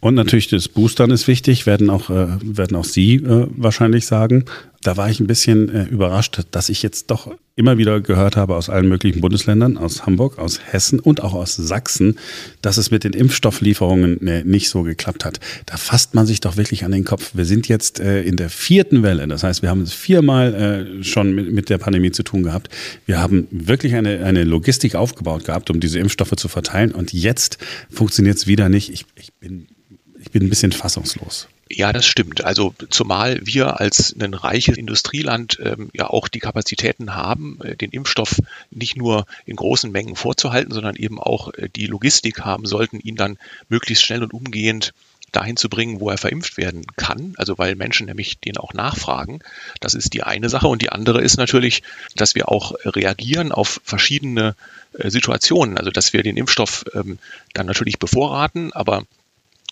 Und 0.01 0.15
natürlich 0.15 0.49
das 0.49 0.69
Boostern 0.69 1.11
ist 1.11 1.27
wichtig, 1.27 1.65
werden 1.65 1.89
auch, 1.89 2.11
äh, 2.11 2.27
werden 2.43 2.77
auch 2.77 2.85
Sie 2.85 3.15
äh, 3.15 3.47
wahrscheinlich 3.51 4.05
sagen. 4.07 4.45
Da 4.85 4.99
war 4.99 5.09
ich 5.09 5.19
ein 5.19 5.27
bisschen 5.27 5.75
äh, 5.75 5.85
überrascht, 5.85 6.43
dass 6.51 6.69
ich 6.69 6.83
jetzt 6.83 7.11
doch 7.11 7.35
immer 7.57 7.79
wieder 7.79 8.03
gehört 8.03 8.37
habe 8.37 8.55
aus 8.55 8.69
allen 8.69 8.87
möglichen 8.87 9.23
Bundesländern, 9.23 9.79
aus 9.79 10.05
Hamburg, 10.05 10.39
aus 10.39 10.61
Hessen 10.61 11.01
und 11.01 11.23
auch 11.23 11.33
aus 11.33 11.57
Sachsen, 11.57 12.19
dass 12.61 12.77
es 12.77 12.91
mit 12.91 13.03
den 13.03 13.15
Impfstofflieferungen 13.15 14.27
äh, 14.27 14.45
nicht 14.45 14.69
so 14.69 14.83
geklappt 14.83 15.25
hat. 15.25 15.41
Da 15.65 15.79
fasst 15.79 16.15
man 16.15 16.27
sich 16.27 16.41
doch 16.41 16.59
wirklich 16.59 16.85
an 16.85 16.93
den 16.93 17.05
Kopf. 17.05 17.31
Wir 17.33 17.47
sind 17.47 17.67
jetzt 17.67 17.99
äh, 17.99 18.23
in 18.23 18.37
der 18.37 18.51
vierten 18.51 19.03
Welle. 19.03 19.27
Das 19.27 19.43
heißt, 19.43 19.63
wir 19.63 19.71
haben 19.71 19.81
es 19.81 19.95
viermal 19.95 20.55
äh, 20.55 21.03
schon 21.03 21.35
mit, 21.35 21.51
mit 21.51 21.71
der 21.71 21.79
Pandemie 21.79 22.13
zu 22.13 22.23
tun 22.23 22.43
gehabt. 22.43 22.69
Wir 23.07 23.21
haben 23.21 23.49
wirklich 23.51 23.95
eine, 23.95 24.23
eine 24.23 24.45
Logistik 24.45 24.97
aufgebaut 24.97 25.47
gehabt, 25.47 25.71
um 25.71 25.81
diese 25.81 25.99
Impfstoffe 25.99 26.37
zu 26.37 26.49
verteilen. 26.49 26.93
Und 26.93 27.15
jetzt 27.15 27.57
funktioniert 27.91 28.37
es 28.37 28.47
wieder 28.47 28.69
nicht. 28.69 28.93
Ich, 28.93 29.07
ich 29.17 29.33
bin 29.35 29.67
ich 30.25 30.31
bin 30.31 30.45
ein 30.45 30.49
bisschen 30.49 30.73
fassungslos. 30.73 31.49
Ja, 31.77 31.93
das 31.93 32.07
stimmt. 32.07 32.45
Also 32.45 32.73
zumal 32.91 33.41
wir 33.45 33.81
als 33.81 34.15
ein 34.17 34.33
reiches 34.33 34.77
Industrieland 34.77 35.59
ähm, 35.61 35.91
ja 35.93 36.09
auch 36.09 36.29
die 36.29 36.39
Kapazitäten 36.39 37.17
haben, 37.17 37.59
äh, 37.63 37.75
den 37.75 37.91
Impfstoff 37.91 38.39
nicht 38.71 38.97
nur 38.97 39.27
in 39.45 39.57
großen 39.57 39.91
Mengen 39.91 40.15
vorzuhalten, 40.15 40.73
sondern 40.73 40.95
eben 40.95 41.21
auch 41.21 41.53
äh, 41.55 41.69
die 41.75 41.87
Logistik 41.87 42.43
haben 42.43 42.65
sollten, 42.65 43.01
ihn 43.01 43.17
dann 43.17 43.39
möglichst 43.69 44.05
schnell 44.05 44.23
und 44.23 44.33
umgehend 44.33 44.95
dahin 45.33 45.57
zu 45.57 45.69
bringen, 45.69 45.99
wo 45.99 46.11
er 46.11 46.17
verimpft 46.17 46.59
werden 46.59 46.87
kann, 46.95 47.35
also 47.39 47.59
weil 47.59 47.75
Menschen 47.75 48.07
nämlich 48.07 48.39
den 48.39 48.57
auch 48.57 48.73
nachfragen. 48.73 49.41
Das 49.81 49.95
ist 49.95 50.15
die 50.15 50.23
eine 50.23 50.49
Sache. 50.49 50.69
Und 50.69 50.81
die 50.81 50.91
andere 50.91 51.23
ist 51.23 51.39
natürlich, 51.39 51.83
dass 52.15 52.37
wir 52.37 52.51
auch 52.51 52.73
reagieren 52.85 53.51
auf 53.51 53.81
verschiedene 53.83 54.55
äh, 54.97 55.11
Situationen. 55.11 55.77
Also 55.77 55.91
dass 55.91 56.13
wir 56.13 56.23
den 56.23 56.37
Impfstoff 56.37 56.85
ähm, 56.95 57.19
dann 57.53 57.67
natürlich 57.67 57.99
bevorraten, 57.99 58.73
aber 58.73 59.03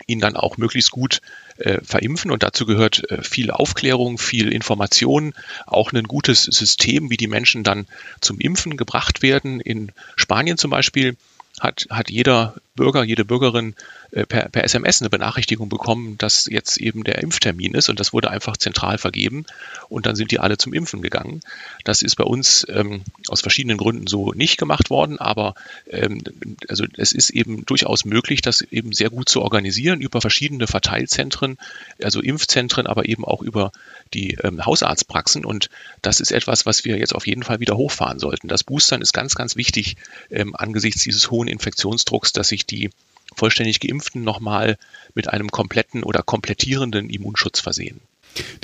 ihn 0.06 0.20
dann 0.20 0.36
auch 0.36 0.56
möglichst 0.56 0.90
gut 0.90 1.20
äh, 1.58 1.80
verimpfen. 1.82 2.30
Und 2.30 2.42
dazu 2.42 2.66
gehört 2.66 3.10
äh, 3.10 3.22
viel 3.22 3.50
Aufklärung, 3.50 4.18
viel 4.18 4.52
Information, 4.52 5.34
auch 5.66 5.92
ein 5.92 6.04
gutes 6.04 6.42
System, 6.44 7.10
wie 7.10 7.16
die 7.16 7.28
Menschen 7.28 7.64
dann 7.64 7.86
zum 8.20 8.38
Impfen 8.38 8.76
gebracht 8.76 9.22
werden. 9.22 9.60
In 9.60 9.92
Spanien 10.16 10.58
zum 10.58 10.70
Beispiel 10.70 11.16
hat, 11.60 11.86
hat 11.90 12.10
jeder 12.10 12.54
Bürger, 12.74 13.04
jede 13.04 13.24
Bürgerin 13.24 13.74
per, 14.12 14.48
per 14.50 14.64
SMS 14.64 15.00
eine 15.00 15.08
Benachrichtigung 15.08 15.70
bekommen, 15.70 16.18
dass 16.18 16.44
jetzt 16.46 16.76
eben 16.76 17.02
der 17.02 17.22
Impftermin 17.22 17.74
ist 17.74 17.88
und 17.88 17.98
das 17.98 18.12
wurde 18.12 18.30
einfach 18.30 18.58
zentral 18.58 18.98
vergeben 18.98 19.46
und 19.88 20.04
dann 20.04 20.16
sind 20.16 20.30
die 20.30 20.38
alle 20.38 20.58
zum 20.58 20.74
Impfen 20.74 21.00
gegangen. 21.00 21.40
Das 21.84 22.02
ist 22.02 22.16
bei 22.16 22.24
uns 22.24 22.66
ähm, 22.68 23.02
aus 23.28 23.40
verschiedenen 23.40 23.78
Gründen 23.78 24.06
so 24.06 24.32
nicht 24.32 24.58
gemacht 24.58 24.90
worden, 24.90 25.18
aber 25.18 25.54
ähm, 25.88 26.22
also 26.68 26.84
es 26.98 27.12
ist 27.12 27.30
eben 27.30 27.64
durchaus 27.64 28.04
möglich, 28.04 28.42
das 28.42 28.60
eben 28.60 28.92
sehr 28.92 29.08
gut 29.08 29.30
zu 29.30 29.40
organisieren 29.40 30.02
über 30.02 30.20
verschiedene 30.20 30.66
Verteilzentren, 30.66 31.56
also 32.02 32.20
Impfzentren, 32.20 32.86
aber 32.86 33.08
eben 33.08 33.24
auch 33.24 33.40
über 33.40 33.72
die 34.12 34.34
ähm, 34.42 34.64
Hausarztpraxen 34.64 35.46
und 35.46 35.70
das 36.02 36.20
ist 36.20 36.32
etwas, 36.32 36.66
was 36.66 36.84
wir 36.84 36.98
jetzt 36.98 37.14
auf 37.14 37.26
jeden 37.26 37.44
Fall 37.44 37.60
wieder 37.60 37.78
hochfahren 37.78 38.18
sollten. 38.18 38.48
Das 38.48 38.62
Boostern 38.62 39.00
ist 39.00 39.14
ganz, 39.14 39.34
ganz 39.34 39.56
wichtig 39.56 39.96
ähm, 40.30 40.54
angesichts 40.54 41.02
dieses 41.02 41.30
hohen 41.30 41.48
Infektionsdrucks, 41.48 42.34
dass 42.34 42.48
sich 42.48 42.66
die 42.66 42.90
vollständig 43.34 43.80
Geimpften 43.80 44.22
nochmal 44.22 44.76
mit 45.14 45.28
einem 45.28 45.50
kompletten 45.50 46.02
oder 46.02 46.22
komplettierenden 46.22 47.10
Immunschutz 47.10 47.60
versehen. 47.60 48.00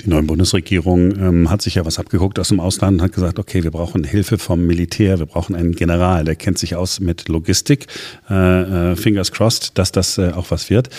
Die 0.01 0.09
neue 0.09 0.23
Bundesregierung 0.23 1.15
ähm, 1.19 1.49
hat 1.49 1.61
sich 1.61 1.75
ja 1.75 1.85
was 1.85 1.99
abgeguckt 1.99 2.39
aus 2.39 2.47
dem 2.47 2.59
Ausland 2.59 2.99
und 2.99 3.01
hat 3.03 3.13
gesagt, 3.13 3.37
okay, 3.37 3.63
wir 3.63 3.71
brauchen 3.71 4.03
Hilfe 4.03 4.39
vom 4.39 4.65
Militär, 4.65 5.19
wir 5.19 5.27
brauchen 5.27 5.55
einen 5.55 5.73
General, 5.73 6.25
der 6.25 6.35
kennt 6.35 6.57
sich 6.57 6.75
aus 6.75 6.99
mit 6.99 7.27
Logistik. 7.27 7.85
Äh, 8.29 8.91
äh, 8.91 8.95
fingers 8.95 9.31
crossed, 9.31 9.77
dass 9.77 9.91
das 9.91 10.17
äh, 10.17 10.31
auch 10.31 10.49
was 10.49 10.69
wird. 10.69 10.89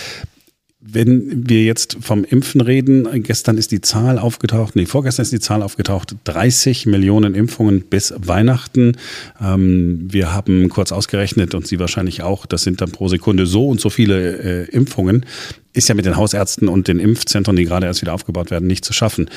Wenn 0.82 1.46
wir 1.46 1.62
jetzt 1.64 1.98
vom 2.00 2.24
Impfen 2.24 2.62
reden, 2.62 3.06
gestern 3.22 3.58
ist 3.58 3.70
die 3.70 3.82
Zahl 3.82 4.18
aufgetaucht, 4.18 4.76
nee, 4.76 4.86
vorgestern 4.86 5.24
ist 5.24 5.32
die 5.32 5.38
Zahl 5.38 5.62
aufgetaucht, 5.62 6.16
30 6.24 6.86
Millionen 6.86 7.34
Impfungen 7.34 7.82
bis 7.82 8.14
Weihnachten. 8.16 8.96
Ähm, 9.42 10.08
wir 10.10 10.32
haben 10.32 10.70
kurz 10.70 10.90
ausgerechnet 10.90 11.54
und 11.54 11.66
Sie 11.66 11.78
wahrscheinlich 11.78 12.22
auch, 12.22 12.46
das 12.46 12.62
sind 12.62 12.80
dann 12.80 12.92
pro 12.92 13.08
Sekunde 13.08 13.44
so 13.44 13.68
und 13.68 13.78
so 13.78 13.90
viele 13.90 14.38
äh, 14.38 14.70
Impfungen. 14.70 15.26
Ist 15.74 15.90
ja 15.90 15.94
mit 15.94 16.06
den 16.06 16.16
Hausärzten 16.16 16.66
und 16.68 16.88
den 16.88 16.98
Impfzentren, 16.98 17.56
die 17.56 17.66
gerade 17.66 17.84
erst 17.84 18.00
wieder 18.00 18.14
aufgebaut 18.14 18.50
werden, 18.50 18.66
nicht 18.66 18.86
zu 18.86 18.94
schaffen. 18.94 19.28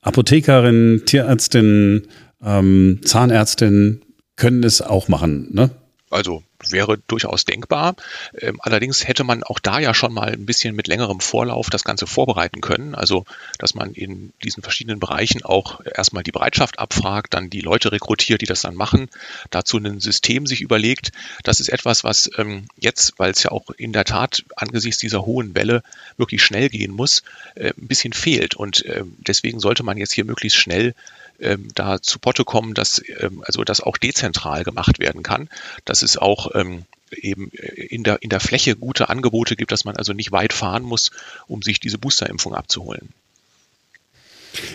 Apothekerin, 0.00 1.02
Tierärztin, 1.06 2.02
ähm, 2.40 3.00
Zahnärztin 3.02 4.02
können 4.36 4.62
es 4.62 4.80
auch 4.80 5.08
machen, 5.08 5.48
ne? 5.50 5.70
Also 6.08 6.44
wäre 6.66 6.98
durchaus 7.06 7.44
denkbar. 7.44 7.94
Ähm, 8.40 8.58
allerdings 8.60 9.06
hätte 9.06 9.24
man 9.24 9.42
auch 9.44 9.58
da 9.58 9.78
ja 9.78 9.94
schon 9.94 10.12
mal 10.12 10.32
ein 10.32 10.46
bisschen 10.46 10.74
mit 10.74 10.88
längerem 10.88 11.20
Vorlauf 11.20 11.70
das 11.70 11.84
Ganze 11.84 12.06
vorbereiten 12.06 12.60
können. 12.60 12.94
Also, 12.94 13.24
dass 13.58 13.74
man 13.74 13.92
in 13.92 14.32
diesen 14.42 14.62
verschiedenen 14.62 14.98
Bereichen 14.98 15.44
auch 15.44 15.80
erstmal 15.84 16.22
die 16.22 16.32
Bereitschaft 16.32 16.78
abfragt, 16.78 17.34
dann 17.34 17.50
die 17.50 17.60
Leute 17.60 17.92
rekrutiert, 17.92 18.40
die 18.40 18.46
das 18.46 18.62
dann 18.62 18.74
machen, 18.74 19.08
dazu 19.50 19.78
ein 19.78 20.00
System 20.00 20.46
sich 20.46 20.60
überlegt. 20.60 21.12
Das 21.44 21.60
ist 21.60 21.68
etwas, 21.68 22.04
was 22.04 22.30
ähm, 22.36 22.68
jetzt, 22.76 23.14
weil 23.18 23.30
es 23.30 23.42
ja 23.42 23.50
auch 23.50 23.70
in 23.70 23.92
der 23.92 24.04
Tat 24.04 24.44
angesichts 24.56 25.00
dieser 25.00 25.24
hohen 25.24 25.54
Welle 25.54 25.82
wirklich 26.16 26.42
schnell 26.42 26.68
gehen 26.68 26.92
muss, 26.92 27.22
äh, 27.54 27.68
ein 27.68 27.88
bisschen 27.88 28.12
fehlt. 28.12 28.54
Und 28.54 28.84
äh, 28.84 29.04
deswegen 29.18 29.60
sollte 29.60 29.82
man 29.82 29.96
jetzt 29.96 30.12
hier 30.12 30.24
möglichst 30.24 30.58
schnell 30.58 30.94
ähm, 31.38 31.68
da 31.74 32.00
zu 32.00 32.18
Potte 32.18 32.44
kommen, 32.44 32.74
dass 32.74 33.02
ähm, 33.20 33.42
also 33.46 33.64
das 33.64 33.80
auch 33.80 33.96
dezentral 33.96 34.64
gemacht 34.64 34.98
werden 34.98 35.22
kann, 35.22 35.48
dass 35.84 36.02
es 36.02 36.16
auch 36.16 36.54
ähm, 36.54 36.84
eben 37.10 37.50
in 37.50 38.04
der, 38.04 38.22
in 38.22 38.30
der 38.30 38.40
Fläche 38.40 38.76
gute 38.76 39.08
Angebote 39.08 39.56
gibt, 39.56 39.72
dass 39.72 39.84
man 39.84 39.96
also 39.96 40.12
nicht 40.12 40.32
weit 40.32 40.52
fahren 40.52 40.82
muss, 40.82 41.10
um 41.46 41.62
sich 41.62 41.80
diese 41.80 41.98
Boosterimpfung 41.98 42.54
abzuholen. 42.54 43.12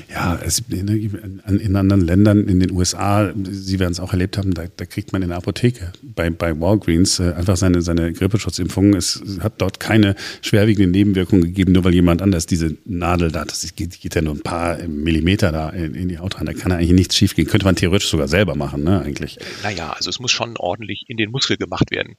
Ja, 0.10 0.39
es, 0.44 0.63
in, 0.70 0.88
in, 0.88 1.75
anderen 1.75 2.01
Ländern, 2.01 2.48
in 2.48 2.60
den 2.60 2.72
USA, 2.72 3.34
Sie 3.50 3.80
werden 3.80 3.92
es 3.92 4.00
auch 4.00 4.13
erlebt 4.13 4.38
haben, 4.38 4.53
da, 4.53 4.65
da, 4.75 4.86
kriegt 4.86 5.12
man 5.12 5.22
in 5.22 5.30
der 5.30 5.38
Apotheke 5.38 5.92
bei, 6.01 6.30
bei 6.30 6.60
Walgreens 6.60 7.20
äh, 7.20 7.34
einfach 7.34 7.58
seine, 7.58 7.82
seine 7.82 8.13
Grippeschutzimpfung. 8.13 8.94
Es 8.94 9.22
hat 9.39 9.53
dort 9.58 9.80
keine 9.80 10.15
schwerwiegende 10.42 10.92
Nebenwirkung 10.92 11.42
gegeben, 11.42 11.74
nur 11.74 11.84
weil 11.84 11.94
jemand 11.94 12.22
anders 12.22 12.46
diese 12.46 12.77
Nadel 12.86 13.32
da, 13.32 13.44
das 13.44 13.75
geht, 13.75 14.00
geht 14.00 14.15
ja 14.15 14.22
nur 14.22 14.36
ein 14.36 14.42
paar 14.42 14.77
Millimeter 14.88 15.51
da 15.51 15.70
in, 15.70 15.96
in 15.96 16.10
die 16.10 16.20
Haut 16.20 16.38
rein. 16.38 16.46
Da 16.46 16.53
kann 16.53 16.72
eigentlich 16.72 16.92
nichts 16.92 17.15
schiefgehen. 17.18 17.48
Könnte 17.48 17.65
man 17.65 17.75
theoretisch 17.75 18.10
sogar 18.10 18.27
selber 18.27 18.56
machen, 18.56 18.84
ne, 18.84 19.01
eigentlich. 19.01 19.39
Naja, 19.63 19.92
also 19.92 20.10
es 20.10 20.20
muss 20.20 20.32
schon 20.32 20.58
ordentlich 20.58 21.06
in 21.08 21.18
den 21.18 21.32
Muskel 21.32 21.58
gemacht 21.58 21.92
werden. 21.92 22.15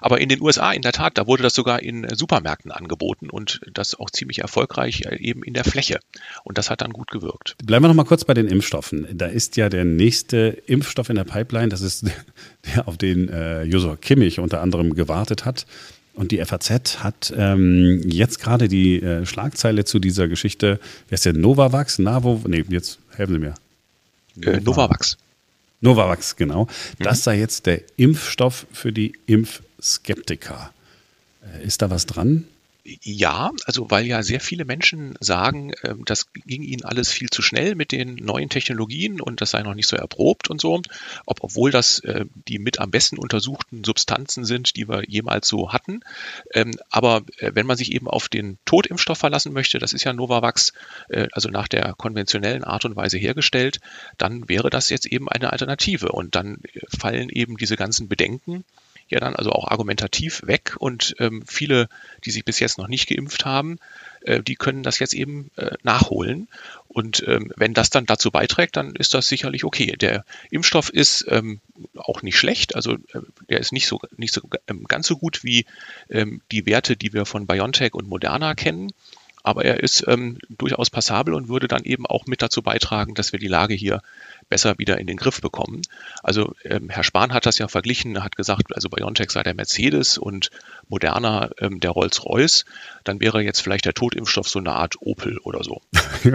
Aber 0.00 0.20
in 0.20 0.28
den 0.28 0.40
USA 0.40 0.72
in 0.72 0.82
der 0.82 0.92
Tat, 0.92 1.16
da 1.18 1.26
wurde 1.26 1.42
das 1.42 1.54
sogar 1.54 1.82
in 1.82 2.06
Supermärkten 2.14 2.70
angeboten 2.70 3.30
und 3.30 3.60
das 3.72 3.94
auch 3.94 4.10
ziemlich 4.10 4.40
erfolgreich 4.40 5.02
äh, 5.06 5.16
eben 5.16 5.42
in 5.42 5.54
der 5.54 5.64
Fläche. 5.64 6.00
Und 6.42 6.58
das 6.58 6.70
hat 6.70 6.80
dann 6.80 6.92
gut 6.92 7.10
gewirkt. 7.10 7.56
Bleiben 7.64 7.84
wir 7.84 7.88
noch 7.88 7.94
mal 7.94 8.04
kurz 8.04 8.24
bei 8.24 8.34
den 8.34 8.48
Impfstoffen. 8.48 9.06
Da 9.12 9.26
ist 9.26 9.56
ja 9.56 9.68
der 9.68 9.84
nächste 9.84 10.62
Impfstoff 10.66 11.10
in 11.10 11.16
der 11.16 11.24
Pipeline, 11.24 11.68
das 11.68 11.80
ist 11.80 12.06
der, 12.74 12.88
auf 12.88 12.96
den 12.96 13.28
äh, 13.28 13.62
Josua 13.62 13.96
Kimmich 13.96 14.40
unter 14.40 14.60
anderem 14.60 14.94
gewartet 14.94 15.44
hat. 15.44 15.66
Und 16.14 16.30
die 16.30 16.44
FAZ 16.44 17.02
hat 17.02 17.32
ähm, 17.36 18.02
jetzt 18.04 18.40
gerade 18.40 18.68
die 18.68 19.02
äh, 19.02 19.26
Schlagzeile 19.26 19.84
zu 19.84 19.98
dieser 19.98 20.28
Geschichte, 20.28 20.78
wer 21.08 21.14
ist 21.16 21.24
der 21.24 21.32
Novavax? 21.32 21.98
Navo? 21.98 22.40
Nee, 22.46 22.64
jetzt 22.68 23.00
helfen 23.16 23.32
Sie 23.34 23.38
mir. 23.40 23.54
Äh, 24.40 24.60
Novavax. 24.60 25.18
Novavax, 25.80 26.36
genau. 26.36 26.66
Das 26.98 27.18
mhm. 27.18 27.22
sei 27.22 27.38
jetzt 27.38 27.66
der 27.66 27.82
Impfstoff 27.96 28.66
für 28.72 28.92
die 28.92 29.18
Impfskeptiker. 29.26 30.72
Äh, 31.42 31.66
ist 31.66 31.82
da 31.82 31.90
was 31.90 32.06
dran? 32.06 32.44
Ja, 32.86 33.50
also 33.64 33.90
weil 33.90 34.04
ja 34.04 34.22
sehr 34.22 34.40
viele 34.40 34.66
Menschen 34.66 35.14
sagen, 35.18 35.72
ähm, 35.84 36.04
das 36.04 36.30
ging 36.34 36.62
ihnen 36.62 36.84
alles 36.84 37.10
viel 37.10 37.30
zu 37.30 37.40
schnell 37.40 37.76
mit 37.76 37.92
den 37.92 38.16
neuen 38.16 38.50
Technologien 38.50 39.22
und 39.22 39.40
das 39.40 39.52
sei 39.52 39.62
noch 39.62 39.74
nicht 39.74 39.88
so 39.88 39.96
erprobt 39.96 40.50
und 40.50 40.60
so, 40.60 40.82
Ob, 41.24 41.42
obwohl 41.42 41.70
das 41.70 42.00
äh, 42.00 42.26
die 42.34 42.58
mit 42.58 42.80
am 42.80 42.90
besten 42.90 43.16
untersuchten 43.16 43.84
Substanzen 43.84 44.44
sind, 44.44 44.76
die 44.76 44.86
wir 44.86 45.02
jemals 45.08 45.48
so 45.48 45.72
hatten. 45.72 46.00
Ähm, 46.52 46.72
aber 46.90 47.22
äh, 47.38 47.52
wenn 47.54 47.66
man 47.66 47.78
sich 47.78 47.90
eben 47.92 48.06
auf 48.06 48.28
den 48.28 48.58
Totimpfstoff 48.66 49.16
verlassen 49.16 49.54
möchte, 49.54 49.78
das 49.78 49.94
ist 49.94 50.04
ja 50.04 50.12
Novavax, 50.12 50.74
äh, 51.08 51.28
also 51.32 51.48
nach 51.48 51.68
der 51.68 51.94
konventionellen 51.94 52.64
Art 52.64 52.84
und 52.84 52.96
Weise 52.96 53.16
hergestellt, 53.16 53.80
dann 54.18 54.46
wäre 54.50 54.68
das 54.68 54.90
jetzt 54.90 55.06
eben 55.06 55.30
eine 55.30 55.52
Alternative 55.52 56.12
und 56.12 56.34
dann 56.34 56.58
fallen 56.98 57.30
eben 57.30 57.56
diese 57.56 57.76
ganzen 57.76 58.08
Bedenken 58.08 58.62
ja 59.08 59.20
dann 59.20 59.36
also 59.36 59.50
auch 59.50 59.68
argumentativ 59.68 60.42
weg 60.46 60.76
und 60.78 61.14
ähm, 61.18 61.44
viele, 61.46 61.88
die 62.24 62.30
sich 62.30 62.44
bis 62.44 62.60
jetzt 62.60 62.78
noch 62.78 62.88
nicht 62.88 63.08
geimpft 63.08 63.44
haben, 63.44 63.78
äh, 64.22 64.42
die 64.42 64.56
können 64.56 64.82
das 64.82 64.98
jetzt 64.98 65.14
eben 65.14 65.50
äh, 65.56 65.72
nachholen. 65.82 66.48
Und 66.88 67.24
ähm, 67.26 67.52
wenn 67.56 67.74
das 67.74 67.90
dann 67.90 68.06
dazu 68.06 68.30
beiträgt, 68.30 68.76
dann 68.76 68.94
ist 68.94 69.14
das 69.14 69.26
sicherlich 69.28 69.64
okay. 69.64 69.96
Der 69.98 70.24
Impfstoff 70.50 70.90
ist 70.90 71.26
ähm, 71.28 71.60
auch 71.96 72.22
nicht 72.22 72.38
schlecht, 72.38 72.74
also 72.76 72.94
äh, 72.94 73.20
der 73.48 73.60
ist 73.60 73.72
nicht 73.72 73.86
so 73.86 74.00
nicht 74.16 74.32
so 74.32 74.40
ähm, 74.68 74.84
ganz 74.84 75.06
so 75.06 75.16
gut 75.16 75.44
wie 75.44 75.66
ähm, 76.08 76.40
die 76.50 76.66
Werte, 76.66 76.96
die 76.96 77.12
wir 77.12 77.26
von 77.26 77.46
BioNTech 77.46 77.94
und 77.94 78.08
Moderna 78.08 78.54
kennen 78.54 78.92
aber 79.44 79.64
er 79.64 79.80
ist 79.80 80.04
ähm, 80.08 80.38
durchaus 80.48 80.90
passabel 80.90 81.34
und 81.34 81.48
würde 81.48 81.68
dann 81.68 81.84
eben 81.84 82.06
auch 82.06 82.26
mit 82.26 82.40
dazu 82.40 82.62
beitragen, 82.62 83.14
dass 83.14 83.30
wir 83.32 83.38
die 83.38 83.46
Lage 83.46 83.74
hier 83.74 84.00
besser 84.48 84.78
wieder 84.78 84.98
in 84.98 85.06
den 85.06 85.18
Griff 85.18 85.40
bekommen. 85.42 85.82
Also 86.22 86.54
ähm, 86.64 86.88
Herr 86.88 87.04
Spahn 87.04 87.32
hat 87.32 87.44
das 87.44 87.58
ja 87.58 87.68
verglichen, 87.68 88.24
hat 88.24 88.36
gesagt, 88.36 88.74
also 88.74 88.88
BioNTech 88.88 89.30
sei 89.30 89.42
der 89.42 89.54
Mercedes 89.54 90.16
und 90.16 90.50
Moderna 90.88 91.50
ähm, 91.58 91.78
der 91.78 91.90
Rolls-Royce. 91.90 92.64
Dann 93.04 93.20
wäre 93.20 93.42
jetzt 93.42 93.60
vielleicht 93.60 93.84
der 93.84 93.92
Totimpfstoff 93.92 94.48
so 94.48 94.58
eine 94.58 94.72
Art 94.72 94.94
Opel 95.00 95.38
oder 95.38 95.62
so. 95.62 95.82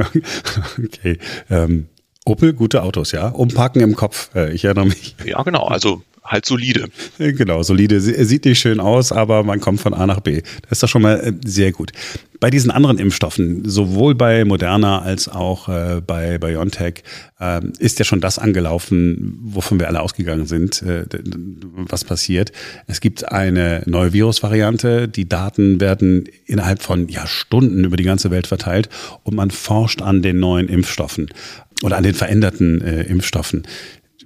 okay. 0.77 1.17
Ähm, 1.49 1.89
Opel, 2.25 2.53
gute 2.53 2.83
Autos, 2.83 3.11
ja. 3.11 3.29
Umpacken 3.29 3.81
im 3.81 3.95
Kopf, 3.95 4.29
äh, 4.35 4.53
ich 4.53 4.65
erinnere 4.65 4.85
mich. 4.85 5.15
Ja, 5.25 5.41
genau. 5.41 5.63
Also 5.63 6.03
halt 6.29 6.45
solide. 6.45 6.89
Genau, 7.17 7.63
solide. 7.63 7.99
Sieht 7.99 8.45
nicht 8.45 8.59
schön 8.59 8.79
aus, 8.79 9.11
aber 9.11 9.43
man 9.43 9.59
kommt 9.59 9.81
von 9.81 9.93
A 9.93 10.05
nach 10.05 10.19
B. 10.21 10.41
Das 10.61 10.73
ist 10.73 10.83
doch 10.83 10.87
schon 10.87 11.01
mal 11.01 11.19
äh, 11.19 11.33
sehr 11.43 11.71
gut. 11.71 11.91
Bei 12.39 12.49
diesen 12.49 12.71
anderen 12.71 12.99
Impfstoffen, 12.99 13.67
sowohl 13.67 14.15
bei 14.15 14.45
Moderna 14.45 15.01
als 15.01 15.27
auch 15.27 15.67
äh, 15.67 16.01
bei 16.05 16.37
BioNTech, 16.37 17.03
äh, 17.39 17.59
ist 17.79 17.99
ja 17.99 18.05
schon 18.05 18.21
das 18.21 18.39
angelaufen, 18.39 19.37
wovon 19.41 19.79
wir 19.79 19.87
alle 19.87 19.99
ausgegangen 19.99 20.45
sind, 20.45 20.81
äh, 20.83 21.05
was 21.73 22.05
passiert. 22.05 22.53
Es 22.87 23.01
gibt 23.01 23.29
eine 23.29 23.83
neue 23.87 24.13
Virusvariante, 24.13 25.09
die 25.09 25.27
Daten 25.27 25.81
werden 25.81 26.29
innerhalb 26.45 26.81
von 26.81 27.09
ja, 27.09 27.27
Stunden 27.27 27.83
über 27.83 27.97
die 27.97 28.03
ganze 28.05 28.31
Welt 28.31 28.47
verteilt 28.47 28.87
und 29.23 29.35
man 29.35 29.51
forscht 29.51 30.01
an 30.01 30.21
den 30.21 30.39
neuen 30.39 30.69
Impfstoffen 30.69 31.29
oder 31.83 31.97
an 31.97 32.03
den 32.03 32.13
veränderten 32.13 32.81
äh, 32.81 33.03
Impfstoffen 33.03 33.63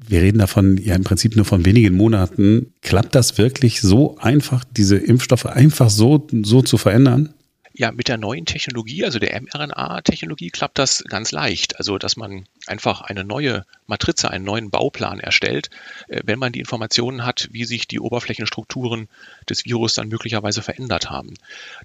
wir 0.07 0.21
reden 0.21 0.39
davon 0.39 0.77
ja 0.77 0.95
im 0.95 1.03
Prinzip 1.03 1.35
nur 1.35 1.45
von 1.45 1.65
wenigen 1.65 1.95
Monaten. 1.95 2.73
Klappt 2.81 3.15
das 3.15 3.37
wirklich 3.37 3.81
so 3.81 4.17
einfach, 4.17 4.63
diese 4.75 4.97
Impfstoffe 4.97 5.45
einfach 5.45 5.89
so, 5.89 6.27
so 6.43 6.61
zu 6.61 6.77
verändern? 6.77 7.33
Ja, 7.75 7.91
mit 7.91 8.07
der 8.07 8.17
neuen 8.17 8.45
Technologie, 8.45 9.03
also 9.03 9.17
der 9.17 9.39
mRNA-Technologie, 9.41 10.51
klappt 10.51 10.77
das 10.77 11.03
ganz 11.05 11.31
leicht. 11.31 11.79
Also, 11.79 11.97
dass 11.97 12.15
man 12.15 12.45
einfach 12.67 13.01
eine 13.01 13.23
neue 13.23 13.65
Matrize, 13.87 14.29
einen 14.29 14.45
neuen 14.45 14.69
Bauplan 14.69 15.19
erstellt, 15.19 15.71
äh, 16.07 16.21
wenn 16.23 16.37
man 16.37 16.51
die 16.51 16.59
Informationen 16.59 17.25
hat, 17.25 17.49
wie 17.51 17.65
sich 17.65 17.87
die 17.87 17.99
Oberflächenstrukturen 17.99 19.09
des 19.49 19.65
Virus 19.65 19.95
dann 19.95 20.07
möglicherweise 20.07 20.61
verändert 20.61 21.09
haben. 21.09 21.33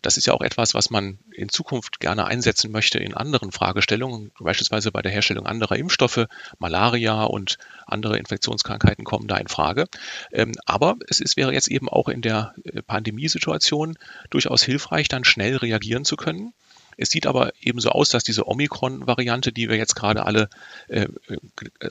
Das 0.02 0.18
ist 0.18 0.26
ja 0.26 0.34
auch 0.34 0.42
etwas, 0.42 0.74
was 0.74 0.90
man 0.90 1.18
in 1.32 1.48
Zukunft 1.48 2.00
gerne 2.00 2.26
einsetzen 2.26 2.70
möchte 2.70 2.98
in 2.98 3.14
anderen 3.14 3.50
Fragestellungen, 3.50 4.30
beispielsweise 4.38 4.92
bei 4.92 5.00
der 5.00 5.10
Herstellung 5.10 5.46
anderer 5.46 5.76
Impfstoffe, 5.76 6.26
Malaria 6.58 7.24
und 7.24 7.56
andere 7.86 8.18
Infektionskrankheiten 8.18 9.04
kommen 9.06 9.26
da 9.26 9.38
in 9.38 9.48
Frage. 9.48 9.86
Ähm, 10.32 10.52
aber 10.66 10.96
es 11.08 11.20
ist, 11.20 11.38
wäre 11.38 11.54
jetzt 11.54 11.68
eben 11.68 11.88
auch 11.88 12.08
in 12.08 12.20
der 12.20 12.54
äh, 12.64 12.82
Pandemiesituation 12.82 13.96
durchaus 14.28 14.62
hilfreich, 14.62 15.08
dann 15.08 15.24
schnell 15.24 15.56
reagieren 15.56 15.77
reagieren 15.78 16.04
zu 16.04 16.16
können. 16.16 16.52
Es 16.98 17.10
sieht 17.10 17.26
aber 17.26 17.52
ebenso 17.62 17.90
aus, 17.90 18.10
dass 18.10 18.24
diese 18.24 18.48
Omikron-Variante, 18.48 19.52
die 19.52 19.68
wir 19.68 19.76
jetzt 19.76 19.94
gerade 19.94 20.26
alle 20.26 20.50
äh, 20.88 21.06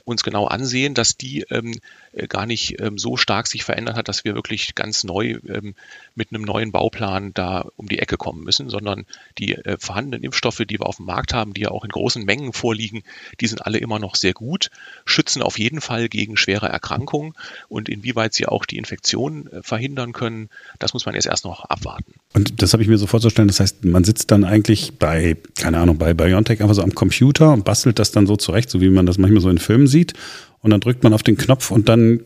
uns 0.04 0.22
genau 0.22 0.46
ansehen, 0.46 0.92
dass 0.92 1.16
die 1.16 1.46
ähm, 1.50 1.80
äh, 2.12 2.26
gar 2.26 2.44
nicht 2.44 2.80
ähm, 2.80 2.98
so 2.98 3.16
stark 3.16 3.46
sich 3.46 3.64
verändert 3.64 3.96
hat, 3.96 4.08
dass 4.08 4.24
wir 4.24 4.34
wirklich 4.34 4.74
ganz 4.74 5.04
neu 5.04 5.38
ähm, 5.48 5.74
mit 6.14 6.28
einem 6.30 6.42
neuen 6.42 6.72
Bauplan 6.72 7.32
da 7.32 7.66
um 7.76 7.88
die 7.88 7.98
Ecke 7.98 8.18
kommen 8.18 8.44
müssen, 8.44 8.68
sondern 8.68 9.06
die 9.38 9.54
äh, 9.54 9.78
vorhandenen 9.78 10.22
Impfstoffe, 10.22 10.62
die 10.68 10.78
wir 10.78 10.86
auf 10.86 10.96
dem 10.96 11.06
Markt 11.06 11.32
haben, 11.32 11.54
die 11.54 11.62
ja 11.62 11.70
auch 11.70 11.84
in 11.84 11.90
großen 11.90 12.24
Mengen 12.24 12.52
vorliegen, 12.52 13.02
die 13.40 13.46
sind 13.46 13.64
alle 13.64 13.78
immer 13.78 13.98
noch 13.98 14.14
sehr 14.14 14.34
gut, 14.34 14.70
schützen 15.06 15.40
auf 15.40 15.58
jeden 15.58 15.80
Fall 15.80 16.10
gegen 16.10 16.36
schwere 16.36 16.68
Erkrankungen 16.68 17.32
und 17.68 17.88
inwieweit 17.88 18.34
sie 18.34 18.46
auch 18.46 18.66
die 18.66 18.76
Infektion 18.76 19.46
äh, 19.46 19.62
verhindern 19.62 20.12
können, 20.12 20.50
das 20.78 20.92
muss 20.92 21.06
man 21.06 21.14
jetzt 21.14 21.26
erst 21.26 21.44
noch 21.44 21.64
abwarten. 21.64 22.12
Und 22.34 22.60
das 22.60 22.74
habe 22.74 22.82
ich 22.82 22.88
mir 22.90 22.98
so 22.98 23.06
vorzustellen, 23.06 23.48
das 23.48 23.60
heißt, 23.60 23.86
man 23.86 24.04
sitzt 24.04 24.30
dann 24.30 24.44
eigentlich 24.44 24.97
bei, 24.98 25.36
keine 25.58 25.78
Ahnung, 25.78 25.98
bei 25.98 26.14
BioNTech 26.14 26.60
einfach 26.60 26.74
so 26.74 26.82
am 26.82 26.94
Computer 26.94 27.52
und 27.52 27.64
bastelt 27.64 27.98
das 27.98 28.12
dann 28.12 28.26
so 28.26 28.36
zurecht, 28.36 28.70
so 28.70 28.80
wie 28.80 28.90
man 28.90 29.06
das 29.06 29.18
manchmal 29.18 29.40
so 29.40 29.50
in 29.50 29.58
Filmen 29.58 29.86
sieht. 29.86 30.14
Und 30.60 30.70
dann 30.70 30.80
drückt 30.80 31.02
man 31.04 31.14
auf 31.14 31.22
den 31.22 31.36
Knopf 31.36 31.70
und 31.70 31.88
dann 31.88 32.20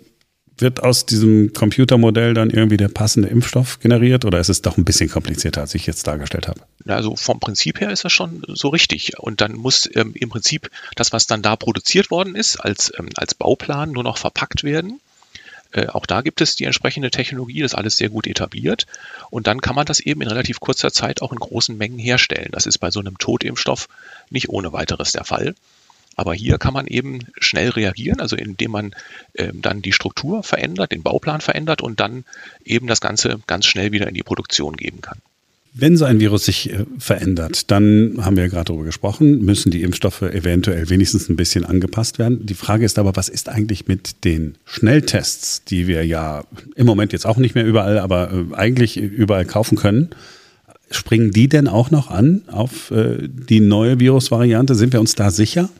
wird 0.58 0.82
aus 0.82 1.06
diesem 1.06 1.52
Computermodell 1.52 2.34
dann 2.34 2.50
irgendwie 2.50 2.76
der 2.76 2.88
passende 2.88 3.28
Impfstoff 3.28 3.80
generiert 3.80 4.24
oder 4.24 4.38
ist 4.38 4.48
es 4.48 4.62
doch 4.62 4.76
ein 4.76 4.84
bisschen 4.84 5.10
komplizierter, 5.10 5.62
als 5.62 5.74
ich 5.74 5.86
jetzt 5.86 6.06
dargestellt 6.06 6.48
habe? 6.48 6.60
Also 6.86 7.16
vom 7.16 7.40
Prinzip 7.40 7.80
her 7.80 7.90
ist 7.90 8.04
das 8.04 8.12
schon 8.12 8.42
so 8.48 8.68
richtig. 8.68 9.18
Und 9.18 9.40
dann 9.40 9.54
muss 9.54 9.88
ähm, 9.94 10.12
im 10.14 10.28
Prinzip 10.28 10.70
das, 10.94 11.12
was 11.12 11.26
dann 11.26 11.42
da 11.42 11.56
produziert 11.56 12.10
worden 12.10 12.34
ist, 12.34 12.56
als, 12.56 12.92
ähm, 12.98 13.08
als 13.16 13.34
Bauplan 13.34 13.92
nur 13.92 14.04
noch 14.04 14.18
verpackt 14.18 14.64
werden. 14.64 15.00
Äh, 15.72 15.88
auch 15.88 16.06
da 16.06 16.20
gibt 16.20 16.40
es 16.40 16.56
die 16.56 16.64
entsprechende 16.64 17.10
Technologie, 17.10 17.62
das 17.62 17.72
ist 17.72 17.78
alles 17.78 17.96
sehr 17.96 18.10
gut 18.10 18.26
etabliert. 18.26 18.86
Und 19.30 19.46
dann 19.46 19.60
kann 19.60 19.74
man 19.74 19.86
das 19.86 20.00
eben 20.00 20.22
in 20.22 20.28
relativ 20.28 20.60
kurzer 20.60 20.92
Zeit 20.92 21.22
auch 21.22 21.32
in 21.32 21.38
großen 21.38 21.76
Mengen 21.76 21.98
herstellen. 21.98 22.50
Das 22.52 22.66
ist 22.66 22.78
bei 22.78 22.90
so 22.90 23.00
einem 23.00 23.18
Totimpfstoff 23.18 23.88
nicht 24.30 24.48
ohne 24.48 24.72
weiteres 24.72 25.12
der 25.12 25.24
Fall. 25.24 25.54
Aber 26.14 26.34
hier 26.34 26.58
kann 26.58 26.74
man 26.74 26.86
eben 26.86 27.20
schnell 27.38 27.70
reagieren, 27.70 28.20
also 28.20 28.36
indem 28.36 28.70
man 28.70 28.94
äh, 29.32 29.50
dann 29.54 29.80
die 29.80 29.92
Struktur 29.92 30.42
verändert, 30.42 30.92
den 30.92 31.02
Bauplan 31.02 31.40
verändert 31.40 31.80
und 31.80 32.00
dann 32.00 32.24
eben 32.64 32.86
das 32.86 33.00
Ganze 33.00 33.40
ganz 33.46 33.64
schnell 33.66 33.92
wieder 33.92 34.08
in 34.08 34.14
die 34.14 34.22
Produktion 34.22 34.76
geben 34.76 35.00
kann. 35.00 35.22
Wenn 35.74 35.96
so 35.96 36.04
ein 36.04 36.20
Virus 36.20 36.44
sich 36.44 36.70
äh, 36.70 36.84
verändert, 36.98 37.70
dann 37.70 38.18
haben 38.20 38.36
wir 38.36 38.44
ja 38.44 38.50
gerade 38.50 38.66
darüber 38.66 38.84
gesprochen, 38.84 39.38
müssen 39.42 39.70
die 39.70 39.82
Impfstoffe 39.82 40.20
eventuell 40.20 40.90
wenigstens 40.90 41.30
ein 41.30 41.36
bisschen 41.36 41.64
angepasst 41.64 42.18
werden. 42.18 42.44
Die 42.44 42.54
Frage 42.54 42.84
ist 42.84 42.98
aber, 42.98 43.16
was 43.16 43.30
ist 43.30 43.48
eigentlich 43.48 43.88
mit 43.88 44.24
den 44.24 44.56
Schnelltests, 44.66 45.64
die 45.64 45.86
wir 45.86 46.04
ja 46.04 46.44
im 46.76 46.84
Moment 46.84 47.14
jetzt 47.14 47.24
auch 47.24 47.38
nicht 47.38 47.54
mehr 47.54 47.64
überall, 47.64 47.98
aber 47.98 48.32
äh, 48.32 48.54
eigentlich 48.54 48.98
überall 48.98 49.46
kaufen 49.46 49.78
können? 49.78 50.10
Springen 50.90 51.30
die 51.30 51.48
denn 51.48 51.68
auch 51.68 51.90
noch 51.90 52.10
an 52.10 52.42
auf 52.48 52.90
äh, 52.90 53.26
die 53.26 53.60
neue 53.60 53.98
Virusvariante? 53.98 54.74
Sind 54.74 54.92
wir 54.92 55.00
uns 55.00 55.14
da 55.14 55.30
sicher? 55.30 55.70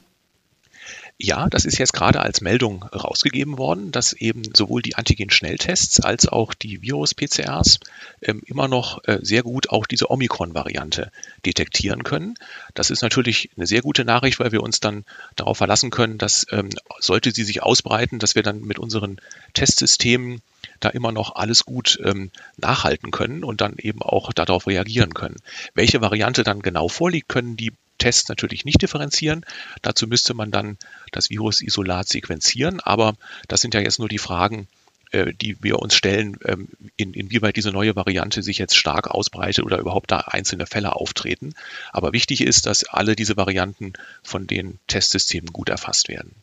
Ja, 1.19 1.49
das 1.49 1.65
ist 1.65 1.79
jetzt 1.79 1.93
gerade 1.93 2.21
als 2.21 2.41
Meldung 2.41 2.83
rausgegeben 2.85 3.57
worden, 3.57 3.93
dass 3.93 4.13
eben 4.13 4.43
sowohl 4.57 4.83
die 4.83 4.97
Antigen-Schnelltests 4.97 6.01
als 6.01 6.27
auch 6.27 6.53
die 6.53 6.83
Virus-PCRs 6.83 7.79
ähm, 8.23 8.43
immer 8.45 8.67
noch 8.67 9.05
äh, 9.05 9.19
sehr 9.23 9.43
gut 9.43 9.71
auch 9.71 9.87
diese 9.87 10.11
Omikron-Variante 10.11 11.13
detektieren 11.47 12.03
können. 12.03 12.35
Das 12.75 12.91
ist 12.91 13.03
natürlich 13.03 13.51
eine 13.57 13.67
sehr 13.67 13.83
gute 13.83 14.05
Nachricht, 14.05 14.41
weil 14.41 14.51
wir 14.51 14.63
uns 14.63 14.81
dann 14.81 15.05
darauf 15.37 15.59
verlassen 15.59 15.91
können, 15.91 16.19
dass 16.19 16.45
ähm, 16.51 16.71
sollte 16.99 17.31
sie 17.31 17.45
sich 17.45 17.63
ausbreiten, 17.63 18.19
dass 18.19 18.35
wir 18.35 18.43
dann 18.43 18.61
mit 18.61 18.81
unseren 18.81 19.21
Testsystemen 19.55 20.41
da 20.81 20.89
immer 20.89 21.13
noch 21.13 21.37
alles 21.37 21.65
gut 21.65 22.01
ähm, 22.05 22.31
nachhalten 22.57 23.11
können 23.11 23.45
und 23.45 23.61
dann 23.61 23.77
eben 23.79 24.03
auch 24.03 24.33
darauf 24.33 24.67
reagieren 24.67 25.15
können. 25.15 25.37
Welche 25.75 26.01
Variante 26.01 26.43
dann 26.43 26.63
genau 26.63 26.89
vorliegt, 26.89 27.29
können 27.29 27.57
die 27.57 27.73
Tests 28.03 28.29
natürlich 28.29 28.65
nicht 28.65 28.83
differenzieren. 28.83 29.47
Dazu 29.81 30.09
müsste 30.09 30.35
man 30.35 30.51
dann 30.51 30.77
das 31.13 31.31
Virus-Isolat 31.31 32.09
sequenzieren, 32.09 32.81
aber 32.81 33.15
das 33.47 33.61
sind 33.61 33.75
ja 33.75 33.81
jetzt 33.81 34.01
nur 34.01 34.09
die 34.09 34.19
Fragen, 34.19 34.67
äh, 35.13 35.33
die 35.41 35.57
wir 35.63 35.79
uns 35.79 35.95
stellen, 35.95 36.37
ähm, 36.45 36.69
in, 36.97 37.15
inwieweit 37.15 37.57
diese 37.57 37.71
neue 37.71 37.95
Variante 37.95 38.43
sich 38.43 38.59
jetzt 38.59 38.77
stark 38.77 39.09
ausbreitet 39.09 39.65
oder 39.65 39.79
überhaupt 39.79 40.11
da 40.11 40.19
einzelne 40.19 40.67
Fälle 40.67 40.97
auftreten. 40.97 41.55
Aber 41.93 42.13
wichtig 42.13 42.41
ist, 42.41 42.67
dass 42.67 42.85
alle 42.85 43.15
diese 43.15 43.37
Varianten 43.37 43.93
von 44.25 44.49
den 44.49 44.81
Testsystemen 44.89 45.53
gut 45.53 45.69
erfasst 45.69 46.09
werden. 46.09 46.35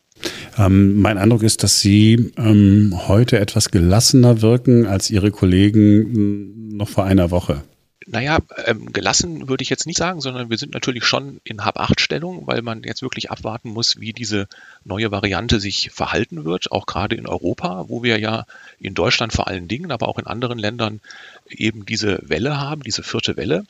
Ähm, 0.56 0.98
mein 1.00 1.18
Eindruck 1.18 1.42
ist, 1.42 1.62
dass 1.62 1.80
Sie 1.80 2.32
ähm, 2.38 2.94
heute 3.06 3.38
etwas 3.38 3.70
gelassener 3.70 4.40
wirken 4.40 4.86
als 4.86 5.10
Ihre 5.10 5.30
Kollegen 5.30 6.14
hm, 6.14 6.68
noch 6.76 6.88
vor 6.88 7.04
einer 7.04 7.30
Woche. 7.30 7.64
Naja, 8.06 8.38
ähm, 8.64 8.92
gelassen 8.92 9.48
würde 9.48 9.62
ich 9.62 9.68
jetzt 9.68 9.86
nicht 9.86 9.98
sagen, 9.98 10.22
sondern 10.22 10.48
wir 10.48 10.56
sind 10.56 10.72
natürlich 10.72 11.04
schon 11.04 11.40
in 11.44 11.66
Hab-8-Stellung, 11.66 12.46
weil 12.46 12.62
man 12.62 12.82
jetzt 12.82 13.02
wirklich 13.02 13.30
abwarten 13.30 13.68
muss, 13.68 14.00
wie 14.00 14.14
diese 14.14 14.48
neue 14.84 15.10
Variante 15.10 15.60
sich 15.60 15.90
verhalten 15.92 16.46
wird, 16.46 16.72
auch 16.72 16.86
gerade 16.86 17.14
in 17.14 17.26
Europa, 17.26 17.84
wo 17.88 18.02
wir 18.02 18.18
ja 18.18 18.46
in 18.78 18.94
Deutschland 18.94 19.34
vor 19.34 19.48
allen 19.48 19.68
Dingen, 19.68 19.92
aber 19.92 20.08
auch 20.08 20.18
in 20.18 20.26
anderen 20.26 20.58
Ländern 20.58 21.00
eben 21.46 21.84
diese 21.84 22.20
Welle 22.22 22.58
haben, 22.58 22.82
diese 22.82 23.02
vierte 23.02 23.36
Welle 23.36 23.64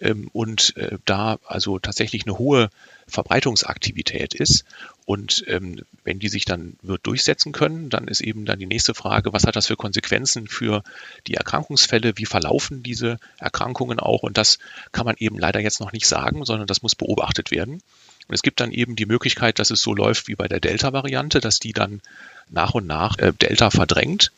ähm, 0.00 0.30
und 0.32 0.76
äh, 0.76 0.98
da 1.04 1.38
also 1.44 1.80
tatsächlich 1.80 2.24
eine 2.24 2.38
hohe 2.38 2.70
Verbreitungsaktivität 3.08 4.34
ist. 4.34 4.64
Und 5.04 5.44
ähm, 5.48 5.80
wenn 6.04 6.18
die 6.18 6.28
sich 6.28 6.44
dann 6.44 6.76
wird 6.82 7.06
durchsetzen 7.06 7.52
können, 7.52 7.90
dann 7.90 8.06
ist 8.06 8.20
eben 8.20 8.44
dann 8.44 8.58
die 8.58 8.66
nächste 8.66 8.94
Frage, 8.94 9.32
was 9.32 9.44
hat 9.44 9.56
das 9.56 9.66
für 9.66 9.76
Konsequenzen 9.76 10.46
für 10.46 10.82
die 11.26 11.34
Erkrankungsfälle? 11.34 12.16
Wie 12.16 12.26
verlaufen 12.26 12.82
diese 12.82 13.18
Erkrankungen 13.38 13.98
auch? 13.98 14.22
Und 14.22 14.38
das 14.38 14.58
kann 14.92 15.04
man 15.04 15.16
eben 15.18 15.38
leider 15.38 15.60
jetzt 15.60 15.80
noch 15.80 15.92
nicht 15.92 16.06
sagen, 16.06 16.44
sondern 16.44 16.66
das 16.66 16.82
muss 16.82 16.94
beobachtet 16.94 17.50
werden. 17.50 17.82
Und 18.28 18.34
es 18.34 18.42
gibt 18.42 18.60
dann 18.60 18.70
eben 18.70 18.94
die 18.94 19.06
Möglichkeit, 19.06 19.58
dass 19.58 19.70
es 19.70 19.82
so 19.82 19.94
läuft 19.94 20.28
wie 20.28 20.36
bei 20.36 20.46
der 20.46 20.60
Delta-Variante, 20.60 21.40
dass 21.40 21.58
die 21.58 21.72
dann 21.72 22.00
nach 22.48 22.74
und 22.74 22.86
nach 22.86 23.18
äh, 23.18 23.32
Delta 23.32 23.70
verdrängt 23.70 24.30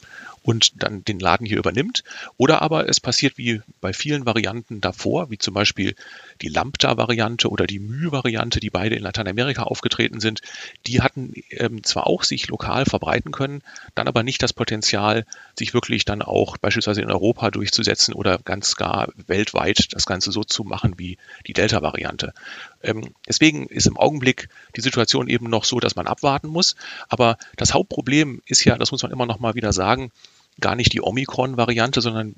und 0.45 0.83
dann 0.83 1.05
den 1.05 1.19
Laden 1.19 1.47
hier 1.47 1.59
übernimmt. 1.59 2.05
Oder 2.37 2.63
aber 2.63 2.89
es 2.89 3.01
passiert 3.01 3.39
wie 3.39 3.63
bei 3.81 3.93
vielen 3.93 4.27
Varianten 4.27 4.81
davor, 4.81 5.31
wie 5.31 5.39
zum 5.39 5.55
Beispiel 5.55 5.97
die 6.43 6.49
Lambda-Variante 6.49 7.49
oder 7.49 7.67
die 7.67 7.79
Mu-Variante, 7.79 8.61
die 8.61 8.71
beide 8.71 8.97
in 8.97 9.03
Lateinamerika 9.03 9.65
aufgetreten 9.65 10.21
sind. 10.21 10.41
Die 10.87 11.03
hatten 11.03 11.33
ähm, 11.51 11.83
zwar 11.85 12.07
auch 12.07 12.23
sich 12.23 12.49
lokal 12.49 12.85
verbreiten 12.85 13.33
können, 13.33 13.63
dann 13.95 14.09
aber 14.09 14.23
nicht 14.23 14.43
das 14.43 14.53
Potenzial, 14.53 15.25
sich 15.59 15.75
wirklich 15.75 16.05
dann 16.05 16.23
auch 16.23 16.57
beispielsweise 16.57 17.03
in 17.03 17.11
Europa 17.11 17.51
durchzusetzen 17.51 18.15
oder 18.15 18.39
ganz 18.39 18.77
gar 18.77 19.09
weltweit 19.27 19.93
das 19.93 20.07
Ganze 20.07 20.33
so 20.33 20.45
zu 20.45 20.65
machen 20.65 20.95
wie 20.99 21.19
die 21.47 21.53
Delta-Variante. 21.53 22.33
Ähm, 22.83 23.15
deswegen 23.29 23.67
ist 23.67 23.87
im 23.87 23.97
Augenblick 23.97 24.49
die 24.77 24.81
Situation 24.81 25.29
eben 25.29 25.49
noch 25.49 25.65
so, 25.65 25.81
dass 25.81 25.97
man 25.97 26.07
abwarten 26.07 26.49
muss. 26.49 26.77
Aber 27.09 27.39
das 27.57 27.75
Hauptproblem 27.75 28.43
ist 28.47 28.65
ja, 28.65 28.77
das 28.77 28.93
muss 28.93 29.03
man 29.03 29.13
immer 29.13 29.27
noch 29.27 29.41
mal 29.41 29.55
wieder 29.55 29.73
sagen, 29.73 30.11
gar 30.61 30.77
nicht 30.77 30.93
die 30.93 31.03
Omikron-Variante, 31.03 32.01
sondern 32.01 32.35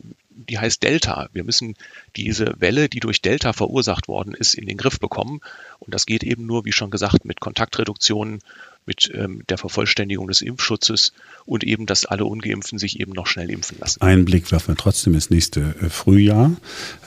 die 0.49 0.59
heißt 0.59 0.83
Delta. 0.83 1.29
Wir 1.33 1.45
müssen 1.45 1.75
diese 2.17 2.55
Welle, 2.59 2.88
die 2.88 3.00
durch 3.00 3.23
Delta 3.23 3.53
verursacht 3.53 4.09
worden 4.09 4.35
ist, 4.35 4.55
in 4.55 4.67
den 4.67 4.76
Griff 4.76 4.99
bekommen. 4.99 5.41
Und 5.79 5.95
das 5.95 6.07
geht 6.07 6.23
eben 6.23 6.47
nur, 6.47 6.65
wie 6.65 6.73
schon 6.73 6.91
gesagt, 6.91 7.25
mit 7.25 7.41
Kontaktreduktionen, 7.41 8.41
mit 8.87 9.11
ähm, 9.15 9.43
der 9.49 9.59
Vervollständigung 9.59 10.29
des 10.29 10.43
Impfschutzes 10.43 11.12
und 11.45 11.65
eben, 11.65 11.87
dass 11.87 12.07
alle 12.07 12.25
Ungeimpften 12.25 12.79
sich 12.79 13.00
eben 13.00 13.12
noch 13.12 13.26
schnell 13.26 13.50
impfen 13.50 13.79
lassen. 13.81 14.00
Ein 14.00 14.25
Blick 14.25 14.50
werfen 14.53 14.69
wir 14.69 14.76
trotzdem 14.76 15.15
ins 15.15 15.29
nächste 15.29 15.75
äh, 15.81 15.91
Frühjahr. 15.91 16.53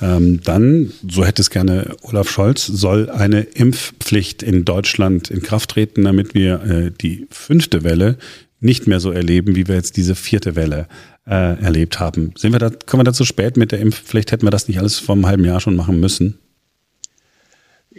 Ähm, 0.02 0.42
dann, 0.44 0.92
so 1.08 1.26
hätte 1.26 1.42
es 1.42 1.50
gerne 1.50 1.96
Olaf 2.02 2.30
Scholz, 2.30 2.66
soll 2.66 3.10
eine 3.10 3.42
Impfpflicht 3.42 4.44
in 4.44 4.66
Deutschland 4.66 5.32
in 5.32 5.42
Kraft 5.42 5.72
treten, 5.72 6.04
damit 6.04 6.34
wir 6.34 6.62
äh, 6.64 6.92
die 6.92 7.28
fünfte 7.32 7.84
Welle 7.84 8.18
nicht 8.60 8.88
mehr 8.88 9.00
so 9.00 9.12
erleben, 9.12 9.56
wie 9.56 9.68
wir 9.68 9.76
jetzt 9.76 9.96
diese 9.96 10.16
vierte 10.16 10.58
Welle 10.58 10.88
äh, 11.30 11.62
erlebt 11.62 12.00
haben. 12.00 12.34
Sind 12.36 12.52
wir 12.52 12.60
da, 12.60 12.70
kommen 12.70 13.02
wir 13.02 13.06
da 13.06 13.14
zu 13.14 13.26
spät 13.26 13.58
mit 13.58 13.72
der 13.72 13.80
Impfpflicht? 13.80 14.32
Hätten 14.32 14.46
wir 14.46 14.52
das 14.52 14.68
nicht 14.68 14.80
alles 14.80 15.00
vor 15.00 15.16
einem 15.16 15.28
halben 15.28 15.46
Jahr 15.46 15.60
schon 15.60 15.76
machen 15.76 16.00
müssen? 16.00 16.40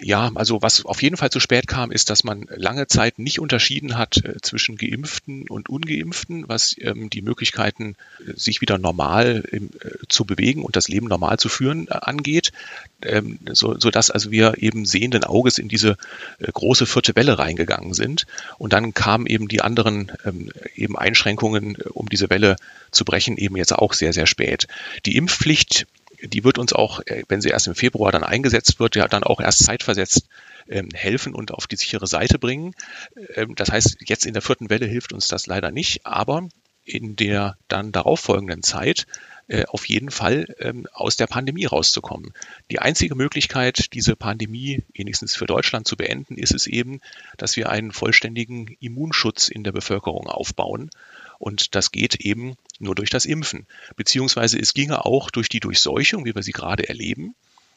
Ja, 0.03 0.31
also 0.35 0.63
was 0.63 0.85
auf 0.87 1.03
jeden 1.03 1.17
Fall 1.17 1.31
zu 1.31 1.41
spät 1.41 1.67
kam, 1.67 1.91
ist, 1.91 2.09
dass 2.09 2.25
man 2.25 2.47
lange 2.55 2.87
Zeit 2.87 3.19
nicht 3.19 3.39
unterschieden 3.39 3.99
hat 3.99 4.25
äh, 4.25 4.41
zwischen 4.41 4.77
Geimpften 4.77 5.47
und 5.49 5.69
Ungeimpften, 5.69 6.49
was 6.49 6.75
ähm, 6.79 7.11
die 7.11 7.21
Möglichkeiten, 7.21 7.97
äh, 8.27 8.33
sich 8.35 8.63
wieder 8.63 8.79
normal 8.79 9.45
äh, 9.51 9.61
zu 10.09 10.25
bewegen 10.25 10.63
und 10.63 10.77
das 10.77 10.89
Leben 10.89 11.07
normal 11.07 11.39
zu 11.39 11.51
führen 11.51 11.89
äh, 11.89 11.93
angeht, 11.93 12.53
ähm, 13.03 13.39
so, 13.53 13.79
so 13.79 13.91
dass 13.91 14.11
also 14.11 14.31
wir 14.31 14.55
eben 14.59 14.87
sehenden 14.87 15.25
Auges 15.25 15.59
in 15.59 15.69
diese 15.69 15.97
äh, 16.39 16.51
große 16.51 16.87
vierte 16.87 17.15
Welle 17.15 17.39
reingegangen 17.39 17.93
sind. 17.93 18.27
Und 18.59 18.73
dann 18.73 18.95
kamen 18.95 19.27
eben 19.27 19.49
die 19.49 19.61
anderen 19.61 20.13
ähm, 20.25 20.51
eben 20.75 20.97
Einschränkungen, 20.97 21.77
äh, 21.77 21.89
um 21.91 22.09
diese 22.09 22.31
Welle 22.31 22.57
zu 22.91 23.05
brechen, 23.05 23.37
eben 23.37 23.57
jetzt 23.57 23.75
auch 23.75 23.93
sehr, 23.93 24.15
sehr 24.15 24.27
spät. 24.27 24.67
Die 25.05 25.17
Impfpflicht 25.17 25.87
die 26.23 26.45
wird 26.45 26.59
uns 26.59 26.73
auch, 26.73 27.01
äh, 27.07 27.23
wenn 27.29 27.41
sie 27.41 27.49
erst 27.49 27.67
im 27.67 27.75
Februar 27.75 28.13
dann 28.13 28.25
eingesetzt 28.25 28.81
wird, 28.81 28.97
ja 28.97 29.09
dann 29.09 29.25
auch 29.25 29.41
erst 29.41 29.65
zeitversetzt 29.65 30.27
ähm, 30.69 30.89
helfen 30.93 31.35
und 31.35 31.53
auf 31.53 31.67
die 31.67 31.77
sichere 31.77 32.07
Seite 32.07 32.39
bringen. 32.39 32.75
Ähm, 33.35 33.55
das 33.55 33.71
heißt, 33.71 33.99
jetzt 34.07 34.27
in 34.27 34.33
der 34.33 34.43
vierten 34.43 34.71
Welle 34.71 34.87
hilft 34.87 35.13
uns 35.13 35.29
das 35.29 35.47
leider 35.47 35.71
nicht, 35.71 36.07
aber 36.07 36.49
in 36.85 37.17
der 37.17 37.57
dann 37.69 37.93
darauffolgenden 37.93 38.63
Zeit 38.63 39.07
äh, 39.49 39.65
auf 39.67 39.89
jeden 39.89 40.11
Fall 40.11 40.55
ähm, 40.61 40.87
aus 40.93 41.17
der 41.17 41.27
Pandemie 41.27 41.67
rauszukommen. 41.67 42.33
Die 42.71 42.79
einzige 42.79 43.15
Möglichkeit, 43.15 43.93
diese 43.95 44.17
Pandemie 44.17 44.85
wenigstens 44.95 45.35
für 45.35 45.47
Deutschland 45.47 45.87
zu 45.87 45.97
beenden, 45.97 46.37
ist 46.37 46.55
es 46.55 46.67
eben, 46.67 47.01
dass 47.37 47.57
wir 47.57 47.69
einen 47.69 47.93
vollständigen 47.93 48.77
Immunschutz 48.81 49.49
in 49.49 49.65
der 49.65 49.73
Bevölkerung 49.73 50.27
aufbauen. 50.29 50.91
Und 51.41 51.75
das 51.75 51.91
geht 51.91 52.17
eben 52.17 52.55
nur 52.79 52.95
durch 52.95 53.09
das 53.09 53.25
Impfen. 53.25 53.67
Beziehungsweise 53.97 54.59
es 54.59 54.75
ginge 54.75 55.07
auch 55.07 55.31
durch 55.31 55.49
die 55.49 55.59
Durchseuchung, 55.59 56.27
wie 56.27 56.35
wir 56.35 56.43
sie 56.43 56.53
gerade 56.53 56.87
erleben. 56.87 57.35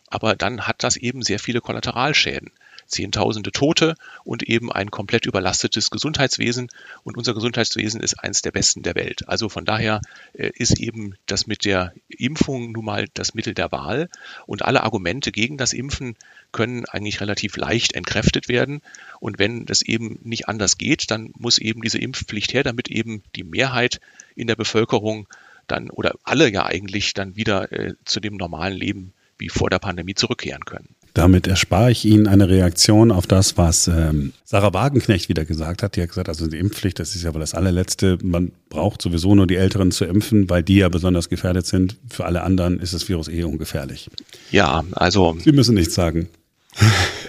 Aber 0.07 0.35
dann 0.35 0.67
hat 0.67 0.83
das 0.83 0.97
eben 0.97 1.23
sehr 1.23 1.39
viele 1.39 1.61
Kollateralschäden. 1.61 2.51
Zehntausende 2.87 3.51
Tote 3.51 3.95
und 4.23 4.43
eben 4.43 4.71
ein 4.71 4.91
komplett 4.91 5.25
überlastetes 5.25 5.89
Gesundheitswesen. 5.89 6.69
Und 7.03 7.17
unser 7.17 7.33
Gesundheitswesen 7.33 8.01
ist 8.01 8.19
eines 8.19 8.41
der 8.41 8.51
besten 8.51 8.83
der 8.83 8.95
Welt. 8.95 9.27
Also 9.27 9.49
von 9.49 9.65
daher 9.65 10.01
äh, 10.33 10.51
ist 10.53 10.79
eben 10.79 11.15
das 11.25 11.47
mit 11.47 11.65
der 11.65 11.93
Impfung 12.09 12.71
nun 12.71 12.85
mal 12.85 13.07
das 13.13 13.33
Mittel 13.33 13.53
der 13.53 13.71
Wahl. 13.71 14.09
Und 14.45 14.63
alle 14.63 14.83
Argumente 14.83 15.31
gegen 15.31 15.57
das 15.57 15.73
Impfen 15.73 16.15
können 16.51 16.85
eigentlich 16.85 17.21
relativ 17.21 17.57
leicht 17.57 17.93
entkräftet 17.93 18.47
werden. 18.47 18.81
Und 19.19 19.39
wenn 19.39 19.65
das 19.65 19.81
eben 19.81 20.19
nicht 20.23 20.47
anders 20.47 20.77
geht, 20.77 21.11
dann 21.11 21.31
muss 21.37 21.57
eben 21.57 21.81
diese 21.81 21.97
Impfpflicht 21.97 22.53
her, 22.53 22.63
damit 22.63 22.89
eben 22.89 23.23
die 23.35 23.43
Mehrheit 23.43 23.99
in 24.35 24.47
der 24.47 24.55
Bevölkerung 24.55 25.27
dann 25.67 25.89
oder 25.89 26.15
alle 26.23 26.49
ja 26.51 26.65
eigentlich 26.65 27.13
dann 27.13 27.35
wieder 27.35 27.71
äh, 27.71 27.93
zu 28.05 28.19
dem 28.19 28.35
normalen 28.35 28.77
Leben 28.77 29.13
wie 29.37 29.49
vor 29.49 29.69
der 29.69 29.79
Pandemie 29.79 30.15
zurückkehren 30.15 30.65
können. 30.65 30.95
Damit 31.13 31.45
erspare 31.45 31.91
ich 31.91 32.05
Ihnen 32.05 32.27
eine 32.27 32.49
Reaktion 32.49 33.11
auf 33.11 33.27
das, 33.27 33.55
was 33.55 33.87
ähm, 33.87 34.33
Sarah 34.45 34.73
Wagenknecht 34.73 35.29
wieder 35.29 35.45
gesagt 35.45 35.83
hat. 35.83 35.95
Die 35.95 36.01
hat 36.01 36.09
gesagt, 36.09 36.27
also 36.27 36.47
die 36.47 36.57
Impfpflicht, 36.57 36.97
das 36.97 37.13
ist 37.13 37.23
ja 37.23 37.33
wohl 37.35 37.39
das 37.39 37.53
allerletzte. 37.53 38.17
Man 38.23 38.51
braucht 38.69 39.01
sowieso 39.01 39.35
nur 39.35 39.45
die 39.45 39.55
Älteren 39.55 39.91
zu 39.91 40.05
impfen, 40.05 40.49
weil 40.49 40.63
die 40.63 40.77
ja 40.77 40.89
besonders 40.89 41.29
gefährdet 41.29 41.67
sind. 41.67 41.97
Für 42.09 42.25
alle 42.25 42.41
anderen 42.41 42.79
ist 42.79 42.95
das 42.95 43.07
Virus 43.07 43.27
eh 43.27 43.43
ungefährlich. 43.43 44.09
Ja, 44.49 44.83
also. 44.93 45.37
Sie 45.39 45.51
müssen 45.51 45.75
nichts 45.75 45.93
sagen. 45.93 46.29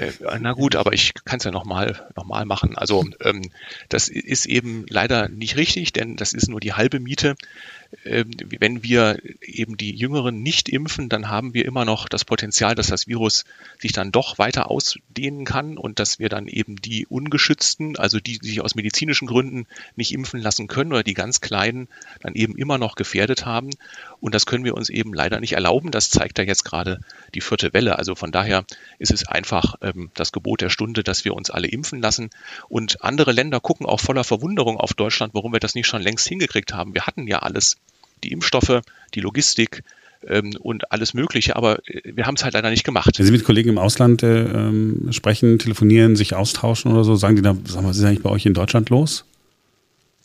Äh, 0.01 0.11
na 0.41 0.53
gut, 0.53 0.77
aber 0.77 0.93
ich 0.93 1.13
kann 1.25 1.39
es 1.39 1.45
ja 1.45 1.51
nochmal 1.51 2.09
noch 2.17 2.25
mal 2.25 2.45
machen. 2.47 2.77
Also 2.77 3.05
ähm, 3.21 3.43
das 3.89 4.09
ist 4.09 4.47
eben 4.47 4.87
leider 4.89 5.29
nicht 5.29 5.57
richtig, 5.57 5.93
denn 5.93 6.17
das 6.17 6.33
ist 6.33 6.49
nur 6.49 6.61
die 6.61 6.73
halbe 6.73 7.01
Miete. 7.01 7.35
Ähm, 8.05 8.31
wenn 8.61 8.83
wir 8.83 9.19
eben 9.41 9.77
die 9.77 9.95
Jüngeren 9.95 10.43
nicht 10.43 10.69
impfen, 10.69 11.09
dann 11.09 11.29
haben 11.29 11.55
wir 11.55 11.65
immer 11.65 11.85
noch 11.85 12.09
das 12.09 12.25
Potenzial, 12.25 12.75
dass 12.75 12.89
das 12.89 13.07
Virus 13.07 13.45
sich 13.79 13.93
dann 13.93 14.13
doch 14.13 14.39
weiter 14.39 14.71
ausdehnen 14.71 15.45
kann 15.45 15.79
und 15.79 15.99
dass 15.99 16.19
wir 16.19 16.29
dann 16.29 16.49
eben 16.49 16.77
die 16.77 17.07
Ungeschützten, 17.07 17.97
also 17.97 18.21
die, 18.21 18.39
die 18.39 18.49
sich 18.49 18.61
aus 18.61 18.75
medizinischen 18.75 19.27
Gründen 19.27 19.67
nicht 19.97 20.13
impfen 20.13 20.41
lassen 20.41 20.67
können 20.67 20.93
oder 20.93 21.03
die 21.03 21.15
ganz 21.15 21.41
Kleinen, 21.41 21.89
dann 22.21 22.35
eben 22.35 22.57
immer 22.57 22.79
noch 22.79 22.95
gefährdet 22.95 23.47
haben. 23.47 23.71
Und 24.21 24.35
das 24.35 24.47
können 24.47 24.65
wir 24.65 24.75
uns 24.75 24.89
eben 24.89 25.13
leider 25.13 25.41
nicht 25.41 25.53
erlauben. 25.53 25.91
Das 25.91 26.11
zeigt 26.11 26.39
ja 26.39 26.45
jetzt 26.45 26.65
gerade 26.65 27.01
die 27.35 27.41
vierte 27.41 27.73
Welle. 27.73 27.99
Also 27.99 28.15
von 28.15 28.33
daher 28.33 28.65
ist 28.99 29.13
es 29.13 29.27
einfach 29.27 29.77
ähm, 29.83 30.11
das 30.15 30.33
Gebot 30.33 30.61
der 30.61 30.71
Stunde, 30.71 31.03
dass 31.03 31.25
wir 31.25 31.35
uns 31.35 31.51
alle 31.51 31.69
impfen 31.69 32.01
lassen. 32.01 32.31
Und 32.69 33.03
andere 33.03 33.33
Länder 33.33 33.61
gucken 33.61 33.87
auch 33.87 34.01
voller 34.01 34.25
Verwunderung 34.25 34.79
auf 34.79 34.95
Deutschland, 34.95 35.35
warum 35.35 35.53
wir 35.53 35.61
das 35.61 35.75
nicht 35.75 35.87
schon 35.87 36.03
längst 36.03 36.27
hingekriegt 36.29 36.73
haben. 36.73 36.95
Wir 36.95 37.07
hatten 37.07 37.27
ja 37.27 37.41
alles 37.41 37.77
die 38.25 38.33
Impfstoffe, 38.33 38.81
die 39.15 39.21
Logistik 39.21 39.83
ähm, 40.27 40.57
und 40.59 40.91
alles 40.91 41.15
Mögliche, 41.15 41.57
aber 41.57 41.79
äh, 41.89 42.01
wir 42.05 42.27
haben 42.27 42.35
es 42.35 42.45
halt 42.45 42.55
leider 42.55 42.71
nicht 42.71 42.85
gemacht. 42.85 43.19
Wenn 43.19 43.27
Sie 43.27 43.33
mit 43.33 43.45
Kollegen 43.45 43.71
im 43.71 43.79
Ausland 43.79 44.23
äh, 44.23 44.43
ähm, 44.43 45.09
sprechen, 45.11 45.59
telefonieren, 45.59 46.17
sich 46.17 46.35
austauschen 46.35 46.93
oder 46.93 47.05
so, 47.05 47.15
sagen 47.17 47.37
die 47.37 47.43
dann, 47.43 47.65
sagen 47.67 47.85
wir, 47.85 47.91
was 47.91 47.99
ist 47.99 48.05
eigentlich 48.05 48.23
bei 48.23 48.31
euch 48.31 48.47
in 48.47 48.55
Deutschland 48.55 48.91
los? 48.91 49.25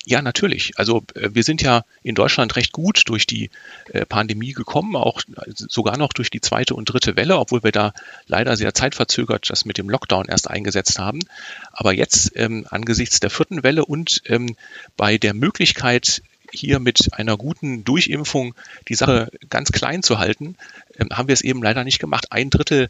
Ja, 0.06 0.24
natürlich. 0.24 0.72
Also 0.78 1.04
äh, 1.14 1.30
wir 1.34 1.44
sind 1.44 1.62
ja 1.62 1.84
in 2.02 2.16
Deutschland 2.16 2.56
recht 2.56 2.72
gut 2.72 3.04
durch 3.06 3.28
die 3.28 3.52
äh, 3.94 4.06
Pandemie 4.06 4.54
gekommen, 4.54 4.96
auch 4.96 5.22
sogar 5.56 5.98
noch 5.98 6.14
durch 6.14 6.32
die 6.32 6.42
zweite 6.42 6.74
und 6.74 6.86
dritte 6.86 7.16
Welle, 7.16 7.38
obwohl 7.38 7.64
wir 7.64 7.72
da 7.72 7.94
leider 8.26 8.58
sehr 8.58 8.74
zeitverzögert 8.74 9.50
das 9.50 9.66
mit 9.66 9.78
dem 9.78 9.90
Lockdown 9.90 10.26
erst 10.28 10.50
eingesetzt 10.50 10.98
haben. 10.98 11.20
Aber 11.72 11.94
jetzt 11.94 12.32
ähm, 12.36 12.66
angesichts 12.70 13.20
der 13.20 13.30
vierten 13.30 13.62
Welle 13.62 13.86
und 13.86 14.22
ähm, 14.26 14.56
bei 14.98 15.18
der 15.20 15.34
Möglichkeit, 15.36 16.24
hier 16.52 16.80
mit 16.80 17.14
einer 17.14 17.38
guten 17.38 17.84
Durchimpfung 17.84 18.56
die 18.88 18.96
Sache 18.96 19.32
ganz 19.50 19.72
klein 19.72 20.04
zu 20.04 20.20
halten, 20.20 20.56
ähm, 20.98 21.10
haben 21.12 21.28
wir 21.28 21.34
es 21.34 21.42
eben 21.42 21.64
leider 21.64 21.84
nicht 21.84 22.00
gemacht. 22.00 22.32
Ein 22.32 22.50
Drittel 22.50 22.90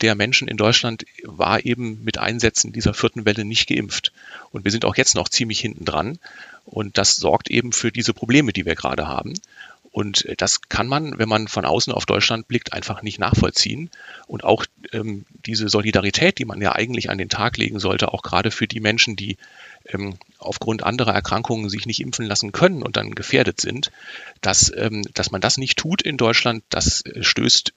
der 0.00 0.14
Menschen 0.14 0.48
in 0.48 0.56
Deutschland 0.56 1.04
war 1.24 1.64
eben 1.64 2.04
mit 2.04 2.18
Einsätzen 2.18 2.72
dieser 2.72 2.94
vierten 2.94 3.24
Welle 3.24 3.44
nicht 3.44 3.68
geimpft. 3.68 4.12
Und 4.50 4.64
wir 4.64 4.70
sind 4.70 4.84
auch 4.84 4.96
jetzt 4.96 5.14
noch 5.14 5.28
ziemlich 5.28 5.60
hinten 5.60 5.84
dran. 5.84 6.18
Und 6.64 6.98
das 6.98 7.16
sorgt 7.16 7.50
eben 7.50 7.72
für 7.72 7.90
diese 7.90 8.14
Probleme, 8.14 8.52
die 8.52 8.66
wir 8.66 8.74
gerade 8.74 9.08
haben. 9.08 9.34
Und 9.90 10.26
äh, 10.26 10.36
das 10.36 10.60
kann 10.68 10.86
man, 10.86 11.18
wenn 11.18 11.28
man 11.28 11.48
von 11.48 11.64
außen 11.64 11.92
auf 11.92 12.06
Deutschland 12.06 12.46
blickt, 12.46 12.72
einfach 12.72 13.02
nicht 13.02 13.18
nachvollziehen. 13.18 13.90
Und 14.26 14.44
auch 14.44 14.64
ähm, 14.92 15.24
diese 15.46 15.68
Solidarität, 15.68 16.38
die 16.38 16.44
man 16.44 16.60
ja 16.60 16.72
eigentlich 16.72 17.10
an 17.10 17.18
den 17.18 17.28
Tag 17.28 17.56
legen 17.56 17.80
sollte, 17.80 18.12
auch 18.12 18.22
gerade 18.22 18.50
für 18.50 18.68
die 18.68 18.80
Menschen, 18.80 19.16
die 19.16 19.38
ähm, 19.92 20.14
aufgrund 20.38 20.82
anderer 20.82 21.14
Erkrankungen 21.14 21.68
sich 21.68 21.86
nicht 21.86 22.00
impfen 22.00 22.26
lassen 22.26 22.52
können 22.52 22.82
und 22.82 22.96
dann 22.96 23.14
gefährdet 23.14 23.60
sind, 23.60 23.90
dass, 24.40 24.72
ähm, 24.76 25.02
dass 25.14 25.30
man 25.30 25.40
das 25.40 25.58
nicht 25.58 25.78
tut 25.78 26.02
in 26.02 26.16
Deutschland, 26.16 26.62
das 26.68 27.02
äh, 27.02 27.22
stößt 27.22 27.72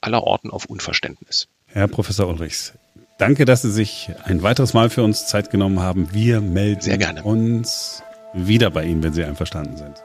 allerorten 0.00 0.50
auf 0.50 0.66
Unverständnis. 0.66 1.48
Herr 1.66 1.88
Professor 1.88 2.28
Ulrichs, 2.28 2.72
danke, 3.18 3.44
dass 3.44 3.62
Sie 3.62 3.72
sich 3.72 4.10
ein 4.24 4.42
weiteres 4.42 4.74
Mal 4.74 4.90
für 4.90 5.02
uns 5.02 5.26
Zeit 5.26 5.50
genommen 5.50 5.80
haben. 5.80 6.08
Wir 6.12 6.40
melden 6.40 7.18
uns 7.20 8.02
wieder 8.34 8.70
bei 8.70 8.84
Ihnen, 8.84 9.02
wenn 9.02 9.12
Sie 9.12 9.24
einverstanden 9.24 9.76
sind. 9.76 10.02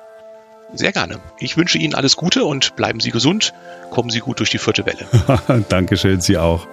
Sehr 0.73 0.91
gerne. 0.91 1.19
Ich 1.39 1.55
wünsche 1.55 1.77
Ihnen 1.77 1.95
alles 1.95 2.17
Gute 2.17 2.43
und 2.43 2.75
bleiben 2.75 2.99
Sie 2.99 3.11
gesund. 3.11 3.53
Kommen 3.89 4.09
Sie 4.09 4.19
gut 4.19 4.39
durch 4.39 4.49
die 4.49 4.57
vierte 4.57 4.85
Welle. 4.85 5.63
Dankeschön, 5.69 6.19
Sie 6.19 6.37
auch. 6.37 6.67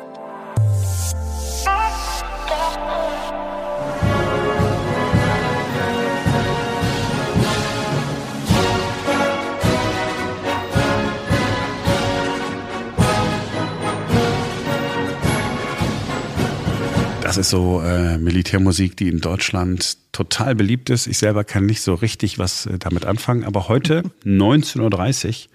Das 17.35 17.47
ist 17.47 17.51
so 17.51 17.81
äh, 17.81 18.17
Militärmusik, 18.17 18.97
die 18.97 19.09
in 19.09 19.21
Deutschland 19.21 19.99
total 20.13 20.55
beliebt 20.55 20.89
ist. 20.89 21.09
Ich 21.09 21.19
selber 21.19 21.43
kann 21.43 21.67
nicht 21.67 21.81
so 21.81 21.95
richtig 21.95 22.39
was 22.39 22.67
äh, 22.67 22.79
damit 22.79 23.07
anfangen, 23.07 23.43
aber 23.43 23.67
heute 23.67 24.05
19.30 24.25 25.47
Uhr 25.47 25.51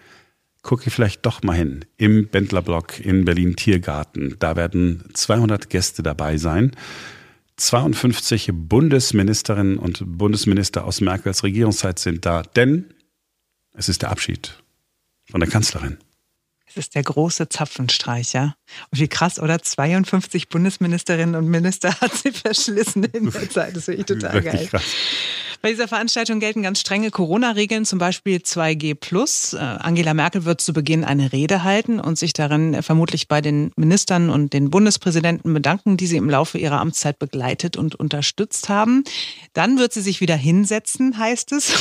gucke 0.61 0.87
ich 0.87 0.93
vielleicht 0.93 1.25
doch 1.25 1.41
mal 1.41 1.55
hin 1.55 1.85
im 1.95 2.27
Bendlerblock 2.27 2.99
in 2.99 3.23
Berlin 3.23 3.55
Tiergarten. 3.55 4.35
Da 4.39 4.57
werden 4.57 5.05
200 5.13 5.69
Gäste 5.69 6.03
dabei 6.03 6.35
sein. 6.35 6.75
52 7.55 8.51
Bundesministerinnen 8.53 9.77
und 9.77 10.03
Bundesminister 10.05 10.83
aus 10.83 10.99
Merkels 10.99 11.43
Regierungszeit 11.45 11.97
sind 11.97 12.25
da, 12.25 12.41
denn 12.41 12.93
es 13.73 13.87
ist 13.87 14.01
der 14.01 14.11
Abschied 14.11 14.61
von 15.31 15.39
der 15.39 15.49
Kanzlerin. 15.49 15.97
Es 16.69 16.77
ist 16.77 16.95
der 16.95 17.03
große 17.03 17.49
Zapfenstreich, 17.49 18.33
ja. 18.33 18.55
Und 18.91 18.99
wie 18.99 19.07
krass, 19.07 19.39
oder? 19.39 19.59
52 19.59 20.49
Bundesministerinnen 20.49 21.35
und 21.35 21.47
Minister 21.47 21.93
hat 22.01 22.13
sie 22.13 22.31
verschlissen 22.31 23.03
in 23.05 23.31
der 23.31 23.49
Zeit. 23.49 23.75
Das 23.75 23.87
ist 23.87 23.87
wirklich 23.87 24.05
total 24.05 24.33
wirklich 24.33 24.53
geil. 24.53 24.67
Krass. 24.67 24.83
Bei 25.61 25.71
dieser 25.71 25.89
Veranstaltung 25.89 26.39
gelten 26.39 26.63
ganz 26.63 26.79
strenge 26.79 27.11
Corona-Regeln, 27.11 27.83
zum 27.83 27.99
Beispiel 27.99 28.37
2G+. 28.37 29.55
Äh, 29.55 29.57
Angela 29.57 30.13
Merkel 30.13 30.45
wird 30.45 30.61
zu 30.61 30.71
Beginn 30.71 31.03
eine 31.03 31.33
Rede 31.33 31.65
halten 31.65 31.99
und 31.99 32.17
sich 32.17 32.31
darin 32.31 32.81
vermutlich 32.81 33.27
bei 33.27 33.41
den 33.41 33.73
Ministern 33.75 34.29
und 34.29 34.53
den 34.53 34.69
Bundespräsidenten 34.69 35.53
bedanken, 35.53 35.97
die 35.97 36.07
sie 36.07 36.15
im 36.15 36.29
Laufe 36.29 36.57
ihrer 36.57 36.79
Amtszeit 36.79 37.19
begleitet 37.19 37.75
und 37.75 37.95
unterstützt 37.95 38.69
haben. 38.69 39.03
Dann 39.51 39.77
wird 39.77 39.91
sie 39.91 40.01
sich 40.01 40.21
wieder 40.21 40.37
hinsetzen, 40.37 41.17
heißt 41.17 41.51
es. 41.51 41.73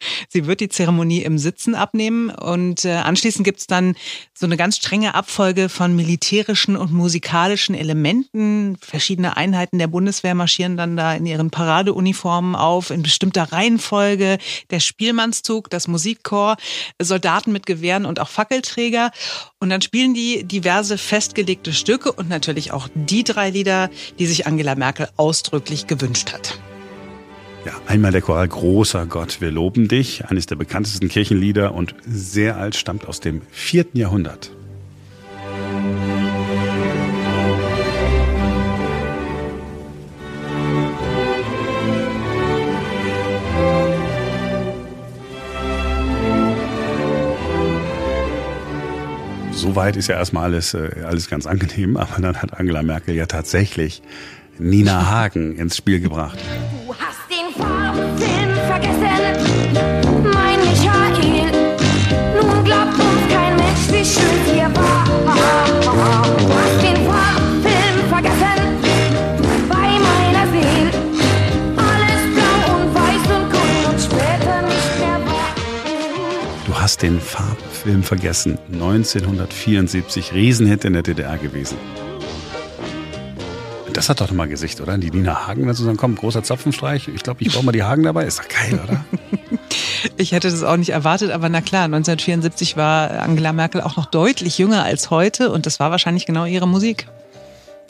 sie 0.30 0.46
wird 0.46 0.60
die 0.60 0.70
Zeremonie 0.70 1.20
im 1.22 1.36
Sitzen 1.36 1.74
abnehmen 1.74 2.30
und 2.30 2.86
äh, 2.86 2.92
anschließend 2.92 3.44
gibt 3.44 3.60
es 3.60 3.66
dann 3.66 3.96
so 4.32 4.46
eine 4.46 4.56
ganz 4.56 4.78
strenge 4.78 5.14
Abfolge 5.14 5.68
von 5.68 5.94
militärischen 5.94 6.74
und 6.74 6.90
musikalischen 6.90 7.74
Elementen. 7.74 8.78
Verschiedene 8.80 9.36
Einheiten 9.36 9.78
der 9.78 9.88
Bundeswehr 9.88 10.34
marschieren 10.34 10.78
dann 10.78 10.96
da 10.96 11.14
in 11.14 11.26
ihren 11.26 11.50
Paradeuniformen 11.50 12.56
auf, 12.56 12.90
in 12.90 13.02
bestimmten 13.02 13.25
bestimmter 13.26 13.52
Reihenfolge, 13.52 14.38
der 14.70 14.80
Spielmannszug, 14.80 15.70
das 15.70 15.88
Musikchor, 15.88 16.56
Soldaten 17.00 17.52
mit 17.52 17.66
Gewehren 17.66 18.06
und 18.06 18.20
auch 18.20 18.28
Fackelträger. 18.28 19.10
Und 19.58 19.70
dann 19.70 19.80
spielen 19.80 20.14
die 20.14 20.44
diverse 20.44 20.98
festgelegte 20.98 21.72
Stücke 21.72 22.12
und 22.12 22.28
natürlich 22.28 22.72
auch 22.72 22.88
die 22.94 23.24
drei 23.24 23.50
Lieder, 23.50 23.90
die 24.18 24.26
sich 24.26 24.46
Angela 24.46 24.74
Merkel 24.74 25.08
ausdrücklich 25.16 25.86
gewünscht 25.86 26.32
hat. 26.32 26.58
Ja, 27.64 27.72
einmal 27.88 28.12
der 28.12 28.22
Choral 28.22 28.46
Großer 28.46 29.06
Gott, 29.06 29.40
wir 29.40 29.50
loben 29.50 29.88
dich, 29.88 30.26
eines 30.26 30.46
der 30.46 30.54
bekanntesten 30.54 31.08
Kirchenlieder 31.08 31.74
und 31.74 31.96
sehr 32.06 32.58
alt, 32.58 32.76
stammt 32.76 33.08
aus 33.08 33.18
dem 33.18 33.42
vierten 33.50 33.98
Jahrhundert. 33.98 34.52
Soweit 49.56 49.96
ist 49.96 50.08
ja 50.08 50.16
erstmal 50.16 50.44
alles, 50.44 50.74
äh, 50.74 50.90
alles 51.06 51.30
ganz 51.30 51.46
angenehm, 51.46 51.96
aber 51.96 52.20
dann 52.20 52.36
hat 52.42 52.58
Angela 52.60 52.82
Merkel 52.82 53.14
ja 53.14 53.24
tatsächlich 53.24 54.02
Nina 54.58 55.10
Hagen 55.10 55.56
ins 55.56 55.78
Spiel 55.78 56.00
gebracht. 56.00 56.38
Du 56.86 56.94
hast 56.94 57.20
den 57.30 57.54
Farbsinn 57.58 58.54
vergessen, 58.66 59.72
mein 60.24 60.60
Michael. 60.60 61.50
Nun 62.34 62.64
glaubt 62.64 62.98
uns 62.98 63.32
kein 63.32 63.56
Mensch, 63.56 63.88
wie 63.88 64.04
schön 64.04 64.54
wir 64.54 64.76
war. 64.76 65.04
Du 65.80 66.54
hast 66.54 66.82
den 66.82 67.06
Farbfilm 67.06 68.08
vergessen, 68.10 68.60
bei 69.70 69.88
meiner 70.06 70.46
Seele. 70.52 70.90
Alles 71.76 72.22
blau 72.34 72.76
und 72.76 72.94
weiß 72.94 73.24
und 73.36 73.50
grün 73.50 73.84
und 73.90 74.00
später 74.00 74.62
nicht 74.62 74.98
mehr 75.00 75.18
war. 75.26 75.54
Du 76.66 76.74
hast 76.78 77.00
den 77.00 77.18
Farbfilm 77.20 77.55
Film 77.86 78.02
vergessen. 78.02 78.58
1974, 78.72 80.32
Riesenhit 80.32 80.84
in 80.84 80.94
der 80.94 81.02
DDR 81.02 81.38
gewesen. 81.38 81.76
Das 83.92 84.08
hat 84.08 84.20
doch 84.20 84.32
mal 84.32 84.48
Gesicht, 84.48 84.80
oder? 84.80 84.98
Die 84.98 85.12
Nina 85.12 85.46
Hagen 85.46 85.68
dazu 85.68 85.84
sagen, 85.84 85.96
komm, 85.96 86.16
großer 86.16 86.42
Zapfenstreich. 86.42 87.06
Ich 87.06 87.22
glaube, 87.22 87.44
ich 87.44 87.52
brauche 87.52 87.64
mal 87.64 87.70
die 87.70 87.84
Hagen 87.84 88.02
dabei. 88.02 88.24
Ist 88.24 88.40
doch 88.40 88.48
geil, 88.48 88.80
oder? 88.82 89.04
Ich 90.18 90.32
hätte 90.32 90.50
das 90.50 90.62
auch 90.62 90.76
nicht 90.76 90.90
erwartet, 90.90 91.30
aber 91.30 91.48
na 91.48 91.60
klar, 91.60 91.84
1974 91.84 92.76
war 92.76 93.10
Angela 93.22 93.52
Merkel 93.52 93.80
auch 93.80 93.96
noch 93.96 94.06
deutlich 94.06 94.56
jünger 94.56 94.84
als 94.84 95.10
heute 95.10 95.50
und 95.50 95.66
das 95.66 95.80
war 95.80 95.90
wahrscheinlich 95.90 96.26
genau 96.26 96.44
ihre 96.44 96.68
Musik. 96.68 97.06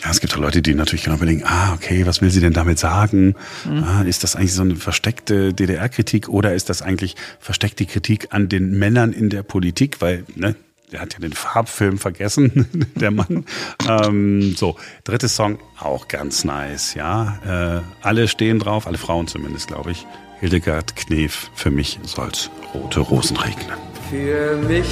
Ja, 0.02 0.10
es 0.10 0.20
gibt 0.20 0.34
auch 0.34 0.38
Leute, 0.38 0.62
die 0.62 0.74
natürlich 0.74 1.04
genau 1.04 1.16
überlegen, 1.16 1.42
ah, 1.44 1.72
okay, 1.74 2.06
was 2.06 2.20
will 2.20 2.30
sie 2.30 2.40
denn 2.40 2.52
damit 2.52 2.78
sagen? 2.78 3.34
Mhm. 3.64 3.82
Ah, 3.82 4.02
ist 4.02 4.24
das 4.24 4.36
eigentlich 4.36 4.52
so 4.52 4.62
eine 4.62 4.76
versteckte 4.76 5.54
DDR-Kritik 5.54 6.28
oder 6.28 6.54
ist 6.54 6.68
das 6.68 6.82
eigentlich 6.82 7.16
versteckte 7.40 7.86
Kritik 7.86 8.28
an 8.30 8.48
den 8.48 8.78
Männern 8.78 9.12
in 9.12 9.30
der 9.30 9.42
Politik? 9.42 10.00
Weil, 10.00 10.24
ne, 10.34 10.54
der 10.92 11.00
hat 11.00 11.14
ja 11.14 11.18
den 11.20 11.32
Farbfilm 11.32 11.98
vergessen, 11.98 12.88
der 12.94 13.10
Mann. 13.10 13.44
ähm, 13.88 14.54
so, 14.54 14.76
drittes 15.04 15.34
Song, 15.34 15.58
auch 15.78 16.08
ganz 16.08 16.44
nice, 16.44 16.94
ja. 16.94 17.80
Äh, 17.80 17.82
alle 18.02 18.28
stehen 18.28 18.58
drauf, 18.58 18.86
alle 18.86 18.98
Frauen 18.98 19.26
zumindest, 19.26 19.68
glaube 19.68 19.92
ich. 19.92 20.06
Hildegard 20.40 20.94
Knef, 20.96 21.50
für 21.54 21.70
mich 21.70 21.98
soll's 22.02 22.50
rote 22.74 23.00
Rosen 23.00 23.38
regnen. 23.38 23.78
Für 24.10 24.56
mich 24.56 24.86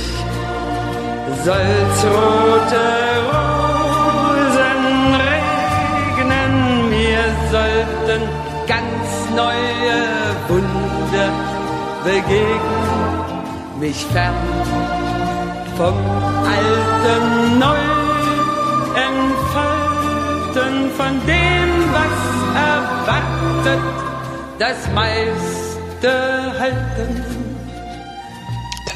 soll's 1.45 2.05
rote 2.05 3.14
begegnen, 12.05 13.81
mich 13.81 14.05
fern 14.13 14.35
vom 15.77 15.95
Alten 16.55 17.59
neu 17.59 17.85
entfalten, 19.09 20.91
von 20.97 21.15
dem, 21.27 21.71
was 21.97 22.17
erwartet, 22.71 23.83
das 24.59 24.79
meiste 24.95 26.13
halten. 26.61 27.34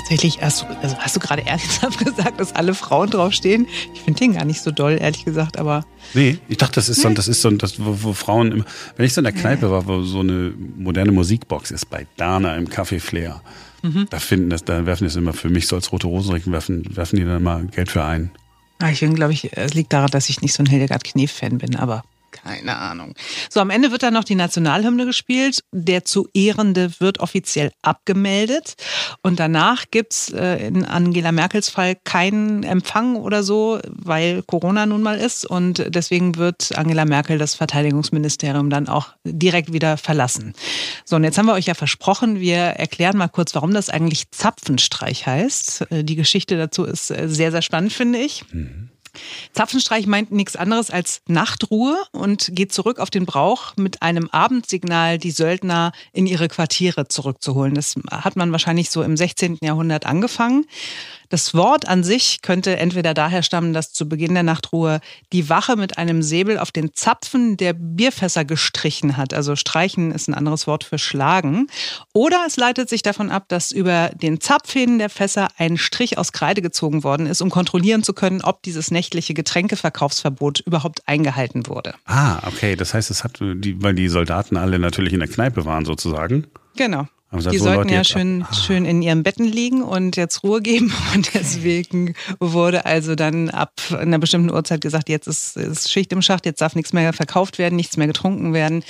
Tatsächlich, 0.08 0.40
hast 0.40 0.62
du, 0.62 0.66
also 0.80 0.96
hast 0.96 1.16
du 1.16 1.20
gerade 1.20 1.44
ernsthaft 1.44 1.98
gesagt, 2.02 2.40
dass 2.40 2.56
alle 2.56 2.72
Frauen 2.72 3.10
draufstehen? 3.10 3.66
Ich 3.92 4.00
finde 4.00 4.20
den 4.20 4.32
gar 4.32 4.46
nicht 4.46 4.62
so 4.62 4.70
doll, 4.70 4.96
ehrlich 4.98 5.26
gesagt, 5.26 5.58
aber. 5.58 5.84
Nee, 6.14 6.38
ich 6.48 6.56
dachte, 6.56 6.76
das 6.76 6.88
ist 6.88 7.02
so, 7.02 7.10
das 7.10 7.28
ist 7.28 7.42
so, 7.42 7.50
das, 7.50 7.78
wo, 7.78 7.94
wo 8.02 8.12
Frauen 8.14 8.52
immer, 8.52 8.64
wenn 8.96 9.04
ich 9.04 9.12
so 9.12 9.20
in 9.20 9.24
der 9.24 9.34
Kneipe 9.34 9.70
war, 9.70 9.86
wo 9.86 10.00
so 10.00 10.20
eine 10.20 10.54
moderne 10.78 11.12
Musikbox 11.12 11.72
ist, 11.72 11.90
bei 11.90 12.06
Dana 12.16 12.56
im 12.56 12.68
Café 12.68 13.00
Flair, 13.00 13.42
mhm. 13.82 14.06
da 14.08 14.18
finden 14.18 14.48
das, 14.48 14.64
da 14.64 14.86
werfen 14.86 15.04
die 15.04 15.08
es 15.08 15.16
immer 15.16 15.34
für 15.34 15.50
mich 15.50 15.66
so 15.66 15.76
als 15.76 15.92
rote 15.92 16.06
Rosenrecken, 16.06 16.54
werfen, 16.54 16.84
werfen 16.96 17.16
die 17.16 17.26
dann 17.26 17.42
mal 17.42 17.66
Geld 17.66 17.90
für 17.90 18.02
ein. 18.02 18.30
Ah, 18.78 18.88
ich 18.88 19.00
bin, 19.00 19.14
glaube 19.14 19.34
ich, 19.34 19.54
es 19.58 19.74
liegt 19.74 19.92
daran, 19.92 20.10
dass 20.10 20.30
ich 20.30 20.40
nicht 20.40 20.54
so 20.54 20.62
ein 20.62 20.66
Hildegard 20.66 21.04
Knef-Fan 21.04 21.58
bin, 21.58 21.76
aber 21.76 22.02
keine 22.42 22.76
Ahnung. 22.76 23.14
So, 23.50 23.60
am 23.60 23.70
Ende 23.70 23.90
wird 23.90 24.02
dann 24.02 24.14
noch 24.14 24.24
die 24.24 24.34
Nationalhymne 24.34 25.06
gespielt. 25.06 25.60
Der 25.72 26.04
zu 26.04 26.28
Ehrende 26.34 27.00
wird 27.00 27.20
offiziell 27.20 27.72
abgemeldet. 27.82 28.74
Und 29.22 29.40
danach 29.40 29.86
gibt's 29.90 30.30
äh, 30.30 30.66
in 30.66 30.84
Angela 30.84 31.32
Merkels 31.32 31.68
Fall 31.68 31.96
keinen 32.04 32.62
Empfang 32.62 33.16
oder 33.16 33.42
so, 33.42 33.80
weil 33.88 34.42
Corona 34.42 34.86
nun 34.86 35.02
mal 35.02 35.18
ist. 35.18 35.44
Und 35.44 35.84
deswegen 35.88 36.36
wird 36.36 36.76
Angela 36.76 37.04
Merkel 37.04 37.38
das 37.38 37.54
Verteidigungsministerium 37.54 38.70
dann 38.70 38.88
auch 38.88 39.08
direkt 39.24 39.72
wieder 39.72 39.96
verlassen. 39.96 40.54
So, 41.04 41.16
und 41.16 41.24
jetzt 41.24 41.38
haben 41.38 41.46
wir 41.46 41.54
euch 41.54 41.66
ja 41.66 41.74
versprochen, 41.74 42.40
wir 42.40 42.58
erklären 42.58 43.16
mal 43.16 43.28
kurz, 43.28 43.54
warum 43.54 43.72
das 43.72 43.90
eigentlich 43.90 44.30
Zapfenstreich 44.30 45.26
heißt. 45.26 45.86
Äh, 45.90 46.04
die 46.04 46.16
Geschichte 46.16 46.56
dazu 46.56 46.84
ist 46.84 47.10
äh, 47.10 47.28
sehr, 47.28 47.50
sehr 47.50 47.62
spannend, 47.62 47.92
finde 47.92 48.18
ich. 48.18 48.44
Mhm. 48.52 48.90
Zapfenstreich 49.52 50.06
meint 50.06 50.32
nichts 50.32 50.56
anderes 50.56 50.90
als 50.90 51.22
Nachtruhe 51.26 51.96
und 52.12 52.50
geht 52.52 52.72
zurück 52.72 52.98
auf 52.98 53.10
den 53.10 53.26
Brauch, 53.26 53.76
mit 53.76 54.02
einem 54.02 54.28
Abendsignal 54.30 55.18
die 55.18 55.30
Söldner 55.30 55.92
in 56.12 56.26
ihre 56.26 56.48
Quartiere 56.48 57.08
zurückzuholen. 57.08 57.74
Das 57.74 57.94
hat 58.10 58.36
man 58.36 58.52
wahrscheinlich 58.52 58.90
so 58.90 59.02
im 59.02 59.16
16. 59.16 59.58
Jahrhundert 59.62 60.06
angefangen. 60.06 60.66
Das 61.28 61.54
Wort 61.54 61.88
an 61.88 62.04
sich 62.04 62.40
könnte 62.42 62.76
entweder 62.76 63.14
daher 63.14 63.42
stammen, 63.42 63.72
dass 63.72 63.92
zu 63.92 64.08
Beginn 64.08 64.34
der 64.34 64.42
Nachtruhe 64.42 65.00
die 65.32 65.48
Wache 65.48 65.76
mit 65.76 65.98
einem 65.98 66.22
Säbel 66.22 66.58
auf 66.58 66.72
den 66.72 66.94
Zapfen 66.94 67.56
der 67.56 67.74
Bierfässer 67.74 68.44
gestrichen 68.44 69.16
hat. 69.16 69.34
Also 69.34 69.54
streichen 69.56 70.10
ist 70.10 70.28
ein 70.28 70.34
anderes 70.34 70.66
Wort 70.66 70.84
für 70.84 70.98
schlagen. 70.98 71.66
Oder 72.14 72.44
es 72.46 72.56
leitet 72.56 72.88
sich 72.88 73.02
davon 73.02 73.30
ab, 73.30 73.44
dass 73.48 73.72
über 73.72 74.10
den 74.14 74.40
Zapfhähnen 74.40 74.98
der 74.98 75.10
Fässer 75.10 75.48
ein 75.58 75.76
Strich 75.76 76.16
aus 76.16 76.32
Kreide 76.32 76.62
gezogen 76.62 77.04
worden 77.04 77.26
ist, 77.26 77.42
um 77.42 77.50
kontrollieren 77.50 78.02
zu 78.02 78.14
können, 78.14 78.40
ob 78.42 78.62
dieses 78.62 78.90
nächtliche 78.90 79.34
Getränkeverkaufsverbot 79.34 80.60
überhaupt 80.60 81.06
eingehalten 81.06 81.66
wurde. 81.66 81.94
Ah, 82.06 82.38
okay. 82.46 82.74
Das 82.76 82.94
heißt, 82.94 83.10
es 83.10 83.24
hat 83.24 83.38
die, 83.40 83.82
weil 83.82 83.94
die 83.94 84.08
Soldaten 84.08 84.56
alle 84.56 84.78
natürlich 84.78 85.12
in 85.12 85.20
der 85.20 85.28
Kneipe 85.28 85.64
waren 85.64 85.84
sozusagen. 85.84 86.46
Genau 86.76 87.06
gesagt, 87.36 87.54
die 87.54 87.58
so 87.58 87.64
sollten 87.64 87.82
Leute 87.82 87.94
ja 87.94 88.04
schön, 88.04 88.42
ah. 88.48 88.54
schön 88.54 88.84
in 88.84 89.02
ihren 89.02 89.22
Betten 89.22 89.44
liegen 89.44 89.82
und 89.82 90.16
jetzt 90.16 90.42
Ruhe 90.42 90.62
geben. 90.62 90.92
Und 91.14 91.34
deswegen 91.34 92.14
wurde 92.40 92.86
also 92.86 93.14
dann 93.14 93.50
ab 93.50 93.72
einer 93.98 94.18
bestimmten 94.18 94.50
Uhrzeit 94.50 94.80
gesagt, 94.80 95.08
jetzt 95.08 95.26
ist, 95.26 95.56
ist 95.56 95.90
Schicht 95.90 96.12
im 96.12 96.22
Schacht, 96.22 96.46
jetzt 96.46 96.60
darf 96.60 96.74
nichts 96.74 96.92
mehr 96.92 97.12
verkauft 97.12 97.58
werden, 97.58 97.76
nichts 97.76 97.96
mehr 97.96 98.06
getrunken 98.06 98.52
werden. 98.52 98.82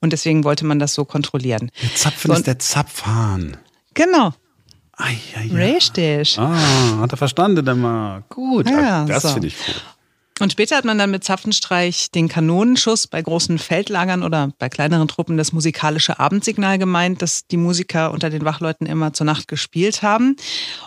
Und 0.00 0.12
deswegen 0.12 0.44
wollte 0.44 0.66
man 0.66 0.78
das 0.78 0.94
so 0.94 1.04
kontrollieren. 1.04 1.70
Der 1.82 1.94
Zapfen 1.94 2.30
so, 2.30 2.36
ist 2.36 2.46
der 2.46 2.58
Zapfhahn. 2.58 3.56
Genau. 3.94 4.32
Ai, 4.92 5.16
ai, 5.36 5.50
ai. 5.52 5.72
Richtig. 5.72 6.38
Ah, 6.38 7.00
hat 7.00 7.12
er 7.12 7.18
verstanden, 7.18 7.64
der 7.64 7.74
mal. 7.74 8.24
Gut, 8.28 8.68
ja, 8.68 9.04
das 9.04 9.22
so. 9.22 9.28
finde 9.30 9.48
ich 9.48 9.56
cool. 9.68 9.74
Und 10.38 10.52
später 10.52 10.76
hat 10.76 10.84
man 10.84 10.98
dann 10.98 11.10
mit 11.10 11.24
Zapfenstreich 11.24 12.10
den 12.10 12.28
Kanonenschuss 12.28 13.06
bei 13.06 13.22
großen 13.22 13.58
Feldlagern 13.58 14.22
oder 14.22 14.50
bei 14.58 14.68
kleineren 14.68 15.08
Truppen 15.08 15.38
das 15.38 15.52
musikalische 15.52 16.20
Abendsignal 16.20 16.78
gemeint, 16.78 17.22
das 17.22 17.46
die 17.46 17.56
Musiker 17.56 18.10
unter 18.10 18.28
den 18.28 18.44
Wachleuten 18.44 18.86
immer 18.86 19.14
zur 19.14 19.24
Nacht 19.24 19.48
gespielt 19.48 20.02
haben. 20.02 20.36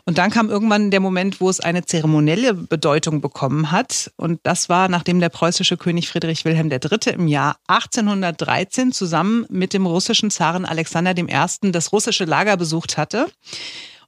Und 0.06 0.20
dann 0.20 0.30
kam 0.30 0.52
irgendwann 0.52 0.92
der 0.92 1.00
Moment, 1.00 1.42
wo 1.42 1.50
es 1.50 1.60
eine 1.60 1.84
zeremonielle 1.84 2.54
Bedeutung 2.54 3.22
bekommen 3.22 3.72
hat. 3.72 4.12
Und 4.18 4.40
das 4.44 4.70
war, 4.70 4.88
nachdem 4.88 5.20
der 5.20 5.30
preußische 5.30 5.78
König 5.78 6.10
Friedrich 6.10 6.46
Wilhelm 6.46 6.70
III. 6.70 7.14
im 7.16 7.28
Jahr 7.28 7.58
1813 7.68 8.92
zusammen 8.92 9.48
mit 9.50 9.74
dem 9.74 9.88
russischen 9.88 10.30
Zaren 10.30 10.66
Alexander 10.66 11.18
I. 11.18 11.72
das 11.72 11.92
russische 11.92 12.26
Lager 12.26 12.56
besucht 12.56 12.98
hatte. 12.98 13.26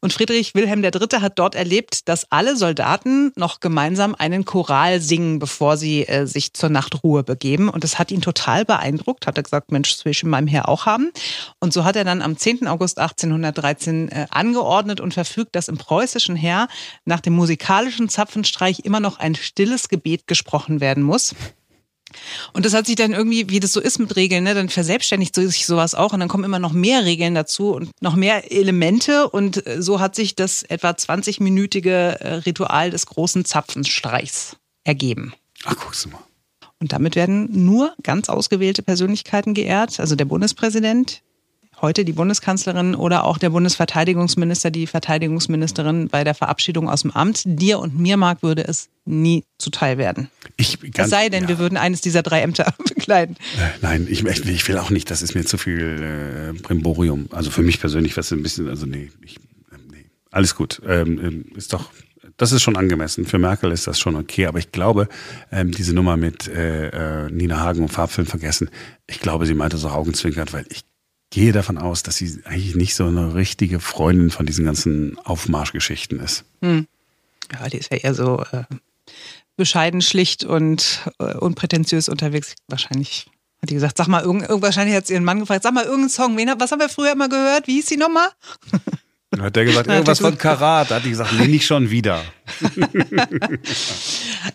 Und 0.03 0.13
Friedrich 0.13 0.55
Wilhelm 0.55 0.83
III. 0.83 1.21
hat 1.21 1.37
dort 1.37 1.53
erlebt, 1.53 2.09
dass 2.09 2.31
alle 2.31 2.57
Soldaten 2.57 3.31
noch 3.35 3.59
gemeinsam 3.59 4.15
einen 4.15 4.45
Choral 4.45 4.99
singen, 4.99 5.37
bevor 5.37 5.77
sie 5.77 6.07
äh, 6.07 6.25
sich 6.25 6.53
zur 6.53 6.69
Nachtruhe 6.69 7.23
begeben. 7.23 7.69
Und 7.69 7.83
das 7.83 7.99
hat 7.99 8.09
ihn 8.09 8.21
total 8.21 8.65
beeindruckt. 8.65 9.27
Hat 9.27 9.37
er 9.37 9.43
gesagt, 9.43 9.71
Mensch, 9.71 9.93
das 9.93 10.03
will 10.03 10.11
ich 10.11 10.23
in 10.23 10.29
meinem 10.29 10.47
Heer 10.47 10.67
auch 10.67 10.87
haben. 10.87 11.11
Und 11.59 11.71
so 11.71 11.85
hat 11.85 11.95
er 11.95 12.03
dann 12.03 12.23
am 12.23 12.35
10. 12.35 12.67
August 12.67 12.97
1813 12.97 14.09
äh, 14.09 14.25
angeordnet 14.31 14.99
und 14.99 15.13
verfügt, 15.13 15.55
dass 15.55 15.67
im 15.67 15.77
preußischen 15.77 16.35
Heer 16.35 16.67
nach 17.05 17.19
dem 17.19 17.33
musikalischen 17.33 18.09
Zapfenstreich 18.09 18.79
immer 18.79 18.99
noch 18.99 19.19
ein 19.19 19.35
stilles 19.35 19.87
Gebet 19.87 20.25
gesprochen 20.25 20.81
werden 20.81 21.03
muss. 21.03 21.35
Und 22.53 22.65
das 22.65 22.73
hat 22.73 22.85
sich 22.85 22.95
dann 22.95 23.13
irgendwie, 23.13 23.49
wie 23.49 23.59
das 23.59 23.73
so 23.73 23.79
ist 23.79 23.99
mit 23.99 24.15
Regeln, 24.15 24.43
ne, 24.43 24.53
dann 24.53 24.69
verselbstständigt 24.69 25.35
sich 25.35 25.65
sowas 25.65 25.95
auch 25.95 26.13
und 26.13 26.19
dann 26.19 26.29
kommen 26.29 26.43
immer 26.43 26.59
noch 26.59 26.73
mehr 26.73 27.05
Regeln 27.05 27.35
dazu 27.35 27.73
und 27.73 27.89
noch 28.01 28.15
mehr 28.15 28.51
Elemente 28.51 29.29
und 29.29 29.65
äh, 29.65 29.81
so 29.81 29.99
hat 29.99 30.15
sich 30.15 30.35
das 30.35 30.63
etwa 30.63 30.91
20-minütige 30.91 31.89
äh, 31.89 32.33
Ritual 32.45 32.91
des 32.91 33.05
großen 33.05 33.45
Zapfenstreichs 33.45 34.57
ergeben. 34.83 35.33
Ach, 35.65 35.75
guckst 35.75 36.05
du 36.05 36.09
mal. 36.09 36.23
Und 36.79 36.93
damit 36.93 37.15
werden 37.15 37.65
nur 37.65 37.93
ganz 38.01 38.27
ausgewählte 38.27 38.81
Persönlichkeiten 38.81 39.53
geehrt, 39.53 39.99
also 39.99 40.15
der 40.15 40.25
Bundespräsident, 40.25 41.21
heute 41.81 42.05
die 42.05 42.13
Bundeskanzlerin 42.13 42.95
oder 42.95 43.23
auch 43.23 43.37
der 43.37 43.49
Bundesverteidigungsminister, 43.49 44.71
die 44.71 44.87
Verteidigungsministerin 44.87 46.07
bei 46.07 46.23
der 46.23 46.35
Verabschiedung 46.35 46.89
aus 46.89 47.01
dem 47.01 47.11
Amt. 47.11 47.43
Dir 47.45 47.79
und 47.79 47.97
mir, 47.97 48.17
Marc, 48.17 48.43
würde 48.43 48.67
es 48.67 48.89
nie 49.05 49.43
zuteil 49.57 49.97
werden. 49.97 50.29
Ich, 50.57 50.79
ganz, 50.79 50.99
es 50.99 51.09
sei 51.09 51.29
denn, 51.29 51.43
ja. 51.43 51.49
wir 51.49 51.59
würden 51.59 51.77
eines 51.77 52.01
dieser 52.01 52.21
drei 52.21 52.41
Ämter 52.41 52.73
bekleiden. 52.95 53.35
Äh, 53.57 53.69
nein, 53.81 54.07
ich, 54.09 54.23
ich, 54.23 54.67
will 54.67 54.77
auch 54.77 54.89
nicht, 54.89 55.09
das 55.09 55.21
ist 55.21 55.33
mir 55.33 55.45
zu 55.45 55.57
viel 55.57 56.53
äh, 56.55 56.61
Brimborium. 56.61 57.27
Also 57.31 57.51
für 57.51 57.63
mich 57.63 57.79
persönlich 57.79 58.13
wäre 58.13 58.21
es 58.21 58.31
ein 58.31 58.43
bisschen, 58.43 58.69
also 58.69 58.85
nee, 58.85 59.11
ich, 59.23 59.37
äh, 59.37 59.77
nee. 59.91 60.05
alles 60.29 60.55
gut. 60.55 60.81
Ähm, 60.87 61.19
ähm, 61.23 61.45
ist 61.55 61.73
doch 61.73 61.89
das 62.37 62.51
ist 62.51 62.63
schon 62.63 62.75
angemessen. 62.75 63.25
Für 63.25 63.37
Merkel 63.37 63.71
ist 63.71 63.85
das 63.85 63.99
schon 63.99 64.15
okay. 64.15 64.47
Aber 64.47 64.57
ich 64.57 64.71
glaube, 64.71 65.07
ähm, 65.51 65.71
diese 65.71 65.93
Nummer 65.93 66.17
mit 66.17 66.47
äh, 66.47 67.25
äh, 67.25 67.29
Nina 67.29 67.59
Hagen 67.59 67.83
und 67.83 67.89
Farbfilm 67.89 68.25
vergessen, 68.25 68.71
ich 69.05 69.19
glaube, 69.19 69.45
sie 69.45 69.53
meinte 69.53 69.77
so 69.77 69.89
augenzwinkert, 69.89 70.51
weil 70.51 70.65
ich 70.69 70.83
gehe 71.31 71.53
davon 71.53 71.77
aus, 71.77 72.03
dass 72.03 72.17
sie 72.17 72.41
eigentlich 72.45 72.75
nicht 72.75 72.93
so 72.93 73.05
eine 73.05 73.33
richtige 73.33 73.79
Freundin 73.79 74.29
von 74.29 74.45
diesen 74.45 74.65
ganzen 74.65 75.17
Aufmarschgeschichten 75.19 76.19
ist. 76.19 76.43
Hm. 76.61 76.87
Ja, 77.51 77.67
die 77.67 77.77
ist 77.77 77.91
ja 77.91 77.97
eher 77.97 78.13
so 78.13 78.43
äh, 78.51 78.63
bescheiden, 79.57 80.01
schlicht 80.01 80.43
und 80.43 81.09
äh, 81.19 81.35
unprätentiös 81.35 82.09
unterwegs. 82.09 82.55
Wahrscheinlich 82.67 83.27
hat 83.61 83.69
die 83.69 83.75
gesagt, 83.75 83.97
sag 83.97 84.07
mal, 84.07 84.23
irgend, 84.23 84.47
wahrscheinlich 84.61 84.95
hat 84.95 85.07
sie 85.07 85.13
ihren 85.13 85.23
Mann 85.23 85.39
gefragt, 85.39 85.63
sag 85.63 85.73
mal 85.73 85.83
irgendeinen 85.83 86.09
Song, 86.09 86.37
wen, 86.37 86.51
was 86.57 86.71
haben 86.71 86.79
wir 86.79 86.89
früher 86.89 87.13
immer 87.13 87.29
gehört? 87.29 87.67
Wie 87.67 87.73
hieß 87.75 87.87
die 87.87 87.97
nochmal? 87.97 88.29
Dann 89.31 89.43
hat 89.43 89.55
der 89.55 89.63
gesagt, 89.63 89.87
irgendwas 89.87 90.19
von 90.19 90.37
Karat. 90.37 90.91
Da 90.91 90.95
hat 90.95 91.05
die 91.05 91.09
gesagt, 91.09 91.31
nee, 91.39 91.47
nicht 91.47 91.65
schon 91.65 91.89
wieder. 91.89 92.21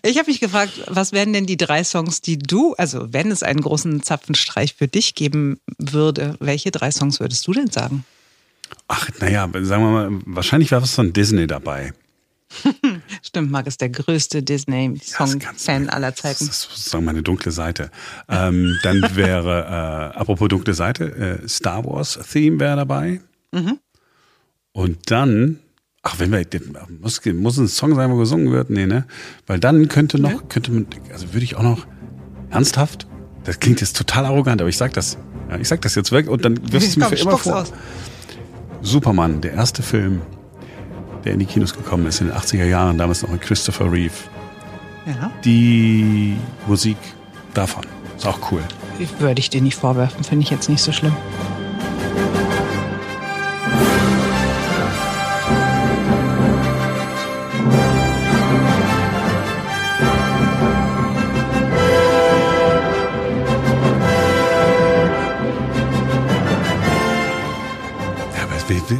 ich 0.03 0.17
habe 0.19 0.29
mich 0.29 0.39
gefragt, 0.39 0.83
was 0.85 1.11
wären 1.13 1.33
denn 1.33 1.47
die 1.47 1.57
drei 1.57 1.83
Songs, 1.83 2.21
die 2.21 2.37
du, 2.37 2.75
also 2.75 3.11
wenn 3.11 3.31
es 3.31 3.41
einen 3.41 3.61
großen 3.61 4.03
Zapfenstreich 4.03 4.75
für 4.75 4.87
dich 4.87 5.15
geben 5.15 5.59
würde, 5.79 6.35
welche 6.39 6.69
drei 6.69 6.91
Songs 6.91 7.19
würdest 7.19 7.47
du 7.47 7.53
denn 7.53 7.71
sagen? 7.71 8.05
Ach, 8.87 9.09
naja, 9.19 9.49
sagen 9.61 9.83
wir 9.83 9.91
mal, 9.91 10.21
wahrscheinlich 10.25 10.69
wäre 10.69 10.83
was 10.83 10.93
von 10.93 11.11
Disney 11.11 11.47
dabei. 11.47 11.93
Stimmt, 13.23 13.51
Marc 13.51 13.65
ist 13.65 13.81
der 13.81 13.89
größte 13.89 14.43
Disney-Song-Fan 14.43 15.85
ja, 15.85 15.89
aller 15.91 16.13
Zeiten. 16.13 16.45
Das 16.45 16.57
ist 16.57 16.69
sozusagen 16.69 17.03
meine 17.03 17.23
dunkle 17.23 17.51
Seite. 17.51 17.89
Ähm, 18.29 18.77
dann 18.83 19.15
wäre, 19.15 20.13
äh, 20.13 20.19
apropos 20.19 20.47
dunkle 20.47 20.75
Seite, 20.75 21.41
äh, 21.43 21.47
Star 21.47 21.83
Wars-Theme 21.83 22.59
wäre 22.59 22.75
dabei. 22.75 23.21
Mhm. 23.51 23.79
Und 24.77 25.09
dann, 25.09 25.57
ach, 26.03 26.19
wenn 26.19 26.31
wir, 26.31 26.45
muss, 27.01 27.19
muss 27.25 27.57
ein 27.57 27.67
Song 27.67 27.95
sein, 27.95 28.11
wo 28.11 28.15
gesungen 28.17 28.51
wird? 28.51 28.69
Nee, 28.69 28.85
ne? 28.85 29.05
Weil 29.47 29.59
dann 29.59 29.87
könnte 29.87 30.21
noch, 30.21 30.49
könnte 30.49 30.71
man, 30.71 30.85
also 31.11 31.33
würde 31.33 31.43
ich 31.43 31.55
auch 31.55 31.63
noch, 31.63 31.87
ernsthaft, 32.51 33.07
das 33.43 33.59
klingt 33.59 33.81
jetzt 33.81 33.97
total 33.97 34.25
arrogant, 34.27 34.61
aber 34.61 34.69
ich 34.69 34.77
sag 34.77 34.93
das, 34.93 35.17
Ja, 35.49 35.57
ich 35.57 35.67
sag 35.67 35.81
das 35.81 35.95
jetzt 35.95 36.11
weg 36.11 36.29
und 36.29 36.45
dann 36.45 36.57
wirst 36.71 36.85
du 36.85 36.89
es 36.89 36.97
mir 36.97 37.05
für 37.05 37.15
immer 37.15 37.39
vor. 37.39 37.61
aus. 37.61 37.73
Superman, 38.83 39.41
der 39.41 39.53
erste 39.53 39.81
Film, 39.81 40.21
der 41.25 41.33
in 41.33 41.39
die 41.39 41.47
Kinos 41.47 41.73
gekommen 41.73 42.05
ist 42.05 42.21
in 42.21 42.27
den 42.27 42.35
80er 42.37 42.65
Jahren, 42.65 42.99
damals 42.99 43.23
noch 43.23 43.31
mit 43.31 43.41
Christopher 43.41 43.91
Reeve. 43.91 44.13
Ja. 45.07 45.31
Die 45.43 46.37
Musik 46.67 46.97
davon. 47.55 47.83
Ist 48.15 48.27
auch 48.27 48.51
cool. 48.51 48.61
Würde 49.17 49.39
ich 49.39 49.49
dir 49.49 49.63
nicht 49.63 49.75
vorwerfen, 49.75 50.23
finde 50.23 50.43
ich 50.43 50.51
jetzt 50.51 50.69
nicht 50.69 50.83
so 50.83 50.91
schlimm. 50.91 51.15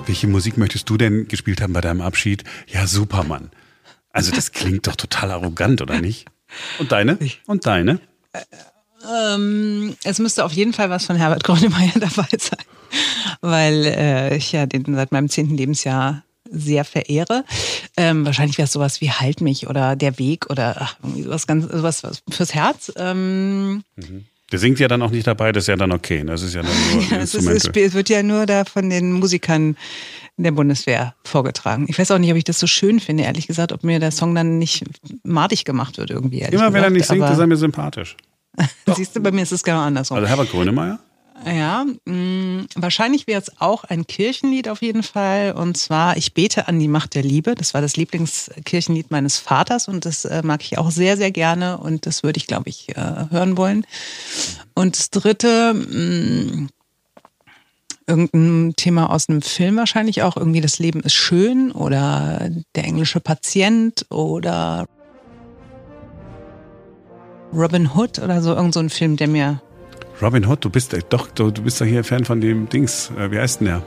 Welche 0.05 0.27
Musik 0.27 0.57
möchtest 0.57 0.89
du 0.89 0.97
denn 0.97 1.27
gespielt 1.27 1.61
haben 1.61 1.73
bei 1.73 1.81
deinem 1.81 2.01
Abschied? 2.01 2.43
Ja, 2.67 2.87
Superman. 2.87 3.51
Also 4.11 4.31
das 4.31 4.51
klingt 4.51 4.87
doch 4.87 4.95
total 4.95 5.31
arrogant, 5.31 5.81
oder 5.81 6.01
nicht? 6.01 6.25
Und 6.79 6.91
deine? 6.91 7.17
Und 7.45 7.65
deine? 7.65 7.99
Ähm, 9.07 9.95
es 10.03 10.19
müsste 10.19 10.43
auf 10.43 10.53
jeden 10.53 10.73
Fall 10.73 10.89
was 10.89 11.05
von 11.05 11.15
Herbert 11.15 11.43
Grönemeyer 11.43 11.93
dabei 11.99 12.27
sein, 12.37 12.65
weil 13.41 13.85
äh, 13.85 14.35
ich 14.35 14.51
ja 14.51 14.65
den 14.65 14.95
seit 14.95 15.11
meinem 15.11 15.29
zehnten 15.29 15.55
Lebensjahr 15.55 16.23
sehr 16.49 16.85
verehre. 16.85 17.43
Ähm, 17.95 18.25
wahrscheinlich 18.25 18.57
wäre 18.57 18.65
es 18.65 18.71
sowas 18.71 19.01
wie 19.01 19.11
Halt 19.11 19.41
mich 19.41 19.67
oder 19.67 19.95
Der 19.95 20.17
Weg 20.17 20.49
oder 20.49 20.75
ach, 20.79 20.95
irgendwie 21.03 21.23
sowas 21.23 21.45
ganz 21.47 21.65
sowas 21.65 22.03
was 22.03 22.23
fürs 22.29 22.53
Herz. 22.53 22.91
Ähm, 22.95 23.83
Der 24.51 24.59
singt 24.59 24.79
ja 24.79 24.87
dann 24.87 25.01
auch 25.01 25.11
nicht 25.11 25.27
dabei, 25.27 25.51
das 25.51 25.65
ist 25.65 25.67
ja 25.67 25.75
dann 25.75 25.91
okay. 25.91 26.23
Das 26.25 26.41
ist 26.41 26.53
ja 26.53 26.61
dann 26.61 26.71
nur 26.93 27.03
Ja, 27.11 27.17
es, 27.17 27.35
ist, 27.35 27.47
es, 27.75 27.93
wird 27.93 28.09
ja 28.09 28.23
nur 28.23 28.45
da 28.45 28.63
von 28.63 28.89
den 28.89 29.11
Musikern 29.11 29.75
der 30.37 30.51
Bundeswehr 30.51 31.15
vorgetragen. 31.23 31.85
Ich 31.89 31.99
weiß 31.99 32.11
auch 32.11 32.19
nicht, 32.19 32.31
ob 32.31 32.37
ich 32.37 32.43
das 32.43 32.59
so 32.59 32.67
schön 32.67 32.99
finde, 32.99 33.23
ehrlich 33.23 33.47
gesagt, 33.47 33.71
ob 33.71 33.83
mir 33.83 33.99
der 33.99 34.11
Song 34.11 34.35
dann 34.35 34.57
nicht 34.57 34.85
madig 35.23 35.65
gemacht 35.65 35.97
wird 35.97 36.11
irgendwie. 36.11 36.41
Immer 36.41 36.71
wenn 36.71 36.83
er 36.83 36.89
nicht 36.89 37.07
singt, 37.07 37.23
Aber 37.23 37.33
ist 37.33 37.39
er 37.39 37.47
mir 37.47 37.57
sympathisch. 37.57 38.15
Siehst 38.95 39.15
du, 39.15 39.19
bei 39.19 39.31
mir 39.31 39.41
ist 39.41 39.51
es 39.51 39.63
genau 39.63 39.81
andersrum. 39.81 40.17
Also 40.17 40.29
Herbert 40.29 40.51
Grönemeyer? 40.51 40.99
Ja, 41.45 41.85
mh, 42.05 42.65
wahrscheinlich 42.75 43.27
wäre 43.27 43.41
es 43.41 43.61
auch 43.61 43.83
ein 43.83 44.07
Kirchenlied 44.07 44.67
auf 44.69 44.81
jeden 44.81 45.03
Fall. 45.03 45.53
Und 45.53 45.77
zwar 45.77 46.17
Ich 46.17 46.33
bete 46.33 46.67
an 46.67 46.79
die 46.79 46.87
Macht 46.87 47.15
der 47.15 47.23
Liebe. 47.23 47.55
Das 47.55 47.73
war 47.73 47.81
das 47.81 47.95
Lieblingskirchenlied 47.95 49.11
meines 49.11 49.37
Vaters 49.37 49.87
und 49.87 50.05
das 50.05 50.25
äh, 50.25 50.41
mag 50.43 50.63
ich 50.63 50.77
auch 50.77 50.91
sehr, 50.91 51.15
sehr 51.15 51.31
gerne 51.31 51.77
und 51.77 52.05
das 52.05 52.23
würde 52.23 52.37
ich, 52.37 52.47
glaube 52.47 52.69
ich, 52.69 52.89
äh, 52.97 53.25
hören 53.29 53.55
wollen. 53.57 53.85
Und 54.73 54.97
das 54.97 55.09
dritte, 55.11 55.73
mh, 55.73 56.67
irgendein 58.07 58.73
Thema 58.75 59.09
aus 59.11 59.29
einem 59.29 59.41
Film 59.41 59.75
wahrscheinlich 59.77 60.23
auch. 60.23 60.37
Irgendwie 60.37 60.61
Das 60.61 60.79
Leben 60.79 61.01
ist 61.01 61.13
schön 61.13 61.71
oder 61.71 62.49
Der 62.75 62.85
englische 62.85 63.19
Patient 63.19 64.05
oder 64.09 64.85
Robin 67.53 67.93
Hood 67.95 68.19
oder 68.19 68.41
so. 68.41 68.53
Irgend 68.55 68.73
so 68.73 68.79
ein 68.79 68.89
Film, 68.89 69.17
der 69.17 69.27
mir 69.27 69.61
Robin 70.21 70.47
Hood, 70.47 70.63
du 70.65 70.69
bist 70.69 70.93
äh, 70.93 71.01
doch, 71.07 71.27
du, 71.27 71.51
du 71.51 71.61
bist 71.61 71.79
doch 71.79 71.85
hier 71.85 72.03
Fan 72.03 72.25
von 72.25 72.41
dem 72.41 72.69
Dings. 72.69 73.11
Äh, 73.17 73.31
wie 73.31 73.39
heißt 73.39 73.59
denn 73.61 73.67
der? 73.67 73.83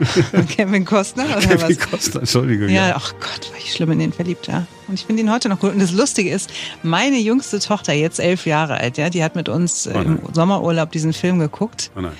Kevin 0.48 0.84
Costner 0.86 1.24
oder 1.24 1.40
Kevin 1.40 1.76
was? 1.78 1.90
Costner, 1.90 2.20
Entschuldigung. 2.20 2.68
Ja, 2.70 2.94
ach 2.96 3.12
Gott, 3.20 3.50
war 3.50 3.58
ich 3.58 3.72
schlimm 3.74 3.90
in 3.92 3.98
den 3.98 4.12
verliebt, 4.12 4.46
ja. 4.46 4.66
Und 4.88 4.94
ich 4.94 5.04
finde 5.04 5.22
ihn 5.22 5.30
heute 5.30 5.48
noch 5.50 5.58
gut. 5.60 5.72
Und 5.72 5.78
das 5.78 5.92
Lustige 5.92 6.30
ist, 6.30 6.50
meine 6.82 7.18
jüngste 7.18 7.58
Tochter, 7.60 7.92
jetzt 7.92 8.18
elf 8.18 8.46
Jahre 8.46 8.78
alt, 8.78 8.96
ja, 8.96 9.10
die 9.10 9.22
hat 9.22 9.36
mit 9.36 9.48
uns 9.50 9.86
äh, 9.86 9.92
im 9.92 10.14
nein. 10.14 10.22
Sommerurlaub 10.32 10.90
diesen 10.90 11.12
Film 11.12 11.38
geguckt 11.38 11.90
Oh 11.96 12.00
nein. 12.00 12.12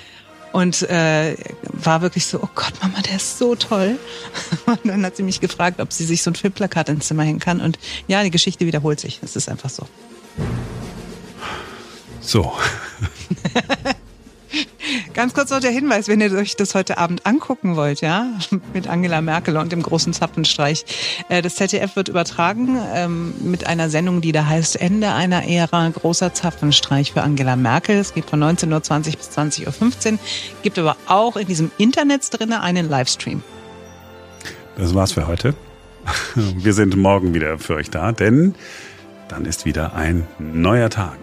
und 0.51 0.83
äh, 0.91 1.35
war 1.63 2.03
wirklich 2.03 2.25
so, 2.27 2.39
oh 2.43 2.49
Gott, 2.53 2.73
Mama, 2.83 3.01
der 3.01 3.15
ist 3.15 3.39
so 3.39 3.55
toll. 3.55 3.97
Und 4.67 4.79
dann 4.85 5.03
hat 5.03 5.15
sie 5.15 5.23
mich 5.23 5.39
gefragt, 5.39 5.79
ob 5.81 5.91
sie 5.91 6.05
sich 6.05 6.21
so 6.21 6.29
ein 6.29 6.35
Filmplakat 6.35 6.87
ins 6.89 7.07
Zimmer 7.07 7.23
hängen 7.23 7.39
kann. 7.39 7.61
Und 7.61 7.79
ja, 8.07 8.21
die 8.23 8.31
Geschichte 8.31 8.65
wiederholt 8.67 8.99
sich. 8.99 9.19
Es 9.23 9.35
ist 9.35 9.49
einfach 9.49 9.69
so. 9.71 9.87
So. 12.19 12.53
Ganz 15.13 15.33
kurz 15.33 15.49
noch 15.49 15.59
der 15.59 15.71
Hinweis, 15.71 16.07
wenn 16.07 16.19
ihr 16.21 16.31
euch 16.33 16.55
das 16.55 16.75
heute 16.75 16.97
Abend 16.97 17.25
angucken 17.25 17.75
wollt, 17.75 18.01
ja, 18.01 18.27
mit 18.73 18.87
Angela 18.87 19.21
Merkel 19.21 19.57
und 19.57 19.71
dem 19.71 19.81
großen 19.81 20.13
Zapfenstreich. 20.13 20.85
Äh, 21.29 21.41
Das 21.41 21.55
ZDF 21.55 21.95
wird 21.95 22.09
übertragen 22.09 22.77
ähm, 22.93 23.33
mit 23.41 23.67
einer 23.67 23.89
Sendung, 23.89 24.21
die 24.21 24.31
da 24.31 24.45
heißt 24.45 24.81
Ende 24.81 25.13
einer 25.13 25.47
Ära, 25.47 25.87
großer 25.89 26.33
Zapfenstreich 26.33 27.13
für 27.13 27.21
Angela 27.21 27.55
Merkel. 27.55 27.97
Es 27.97 28.13
geht 28.13 28.25
von 28.29 28.43
19.20 28.43 28.71
Uhr 28.71 29.17
bis 29.17 29.29
20.15 29.29 30.13
Uhr. 30.13 30.19
Gibt 30.63 30.79
aber 30.79 30.97
auch 31.07 31.37
in 31.37 31.47
diesem 31.47 31.71
Internet 31.77 32.27
drinne 32.31 32.61
einen 32.61 32.89
Livestream. 32.89 33.43
Das 34.77 34.93
war's 34.93 35.13
für 35.13 35.27
heute. 35.27 35.53
Wir 36.35 36.73
sind 36.73 36.95
morgen 36.95 37.33
wieder 37.33 37.59
für 37.59 37.75
euch 37.75 37.89
da, 37.89 38.11
denn 38.11 38.55
dann 39.27 39.45
ist 39.45 39.65
wieder 39.65 39.93
ein 39.93 40.27
neuer 40.39 40.89
Tag. 40.89 41.17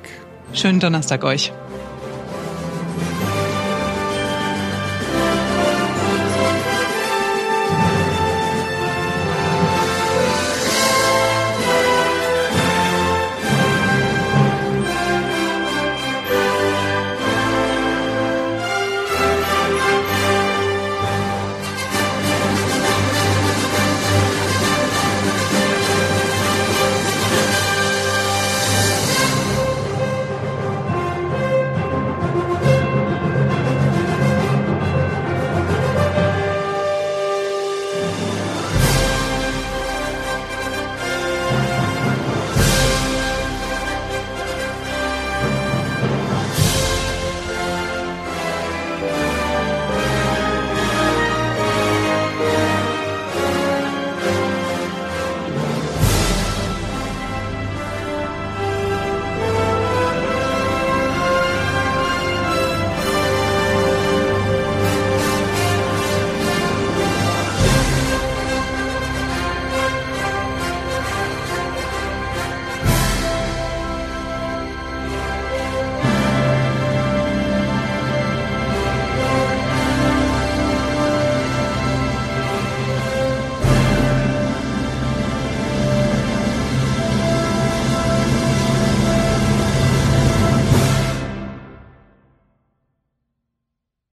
Schönen 0.52 0.80
Donnerstag 0.80 1.24
euch. 1.24 1.52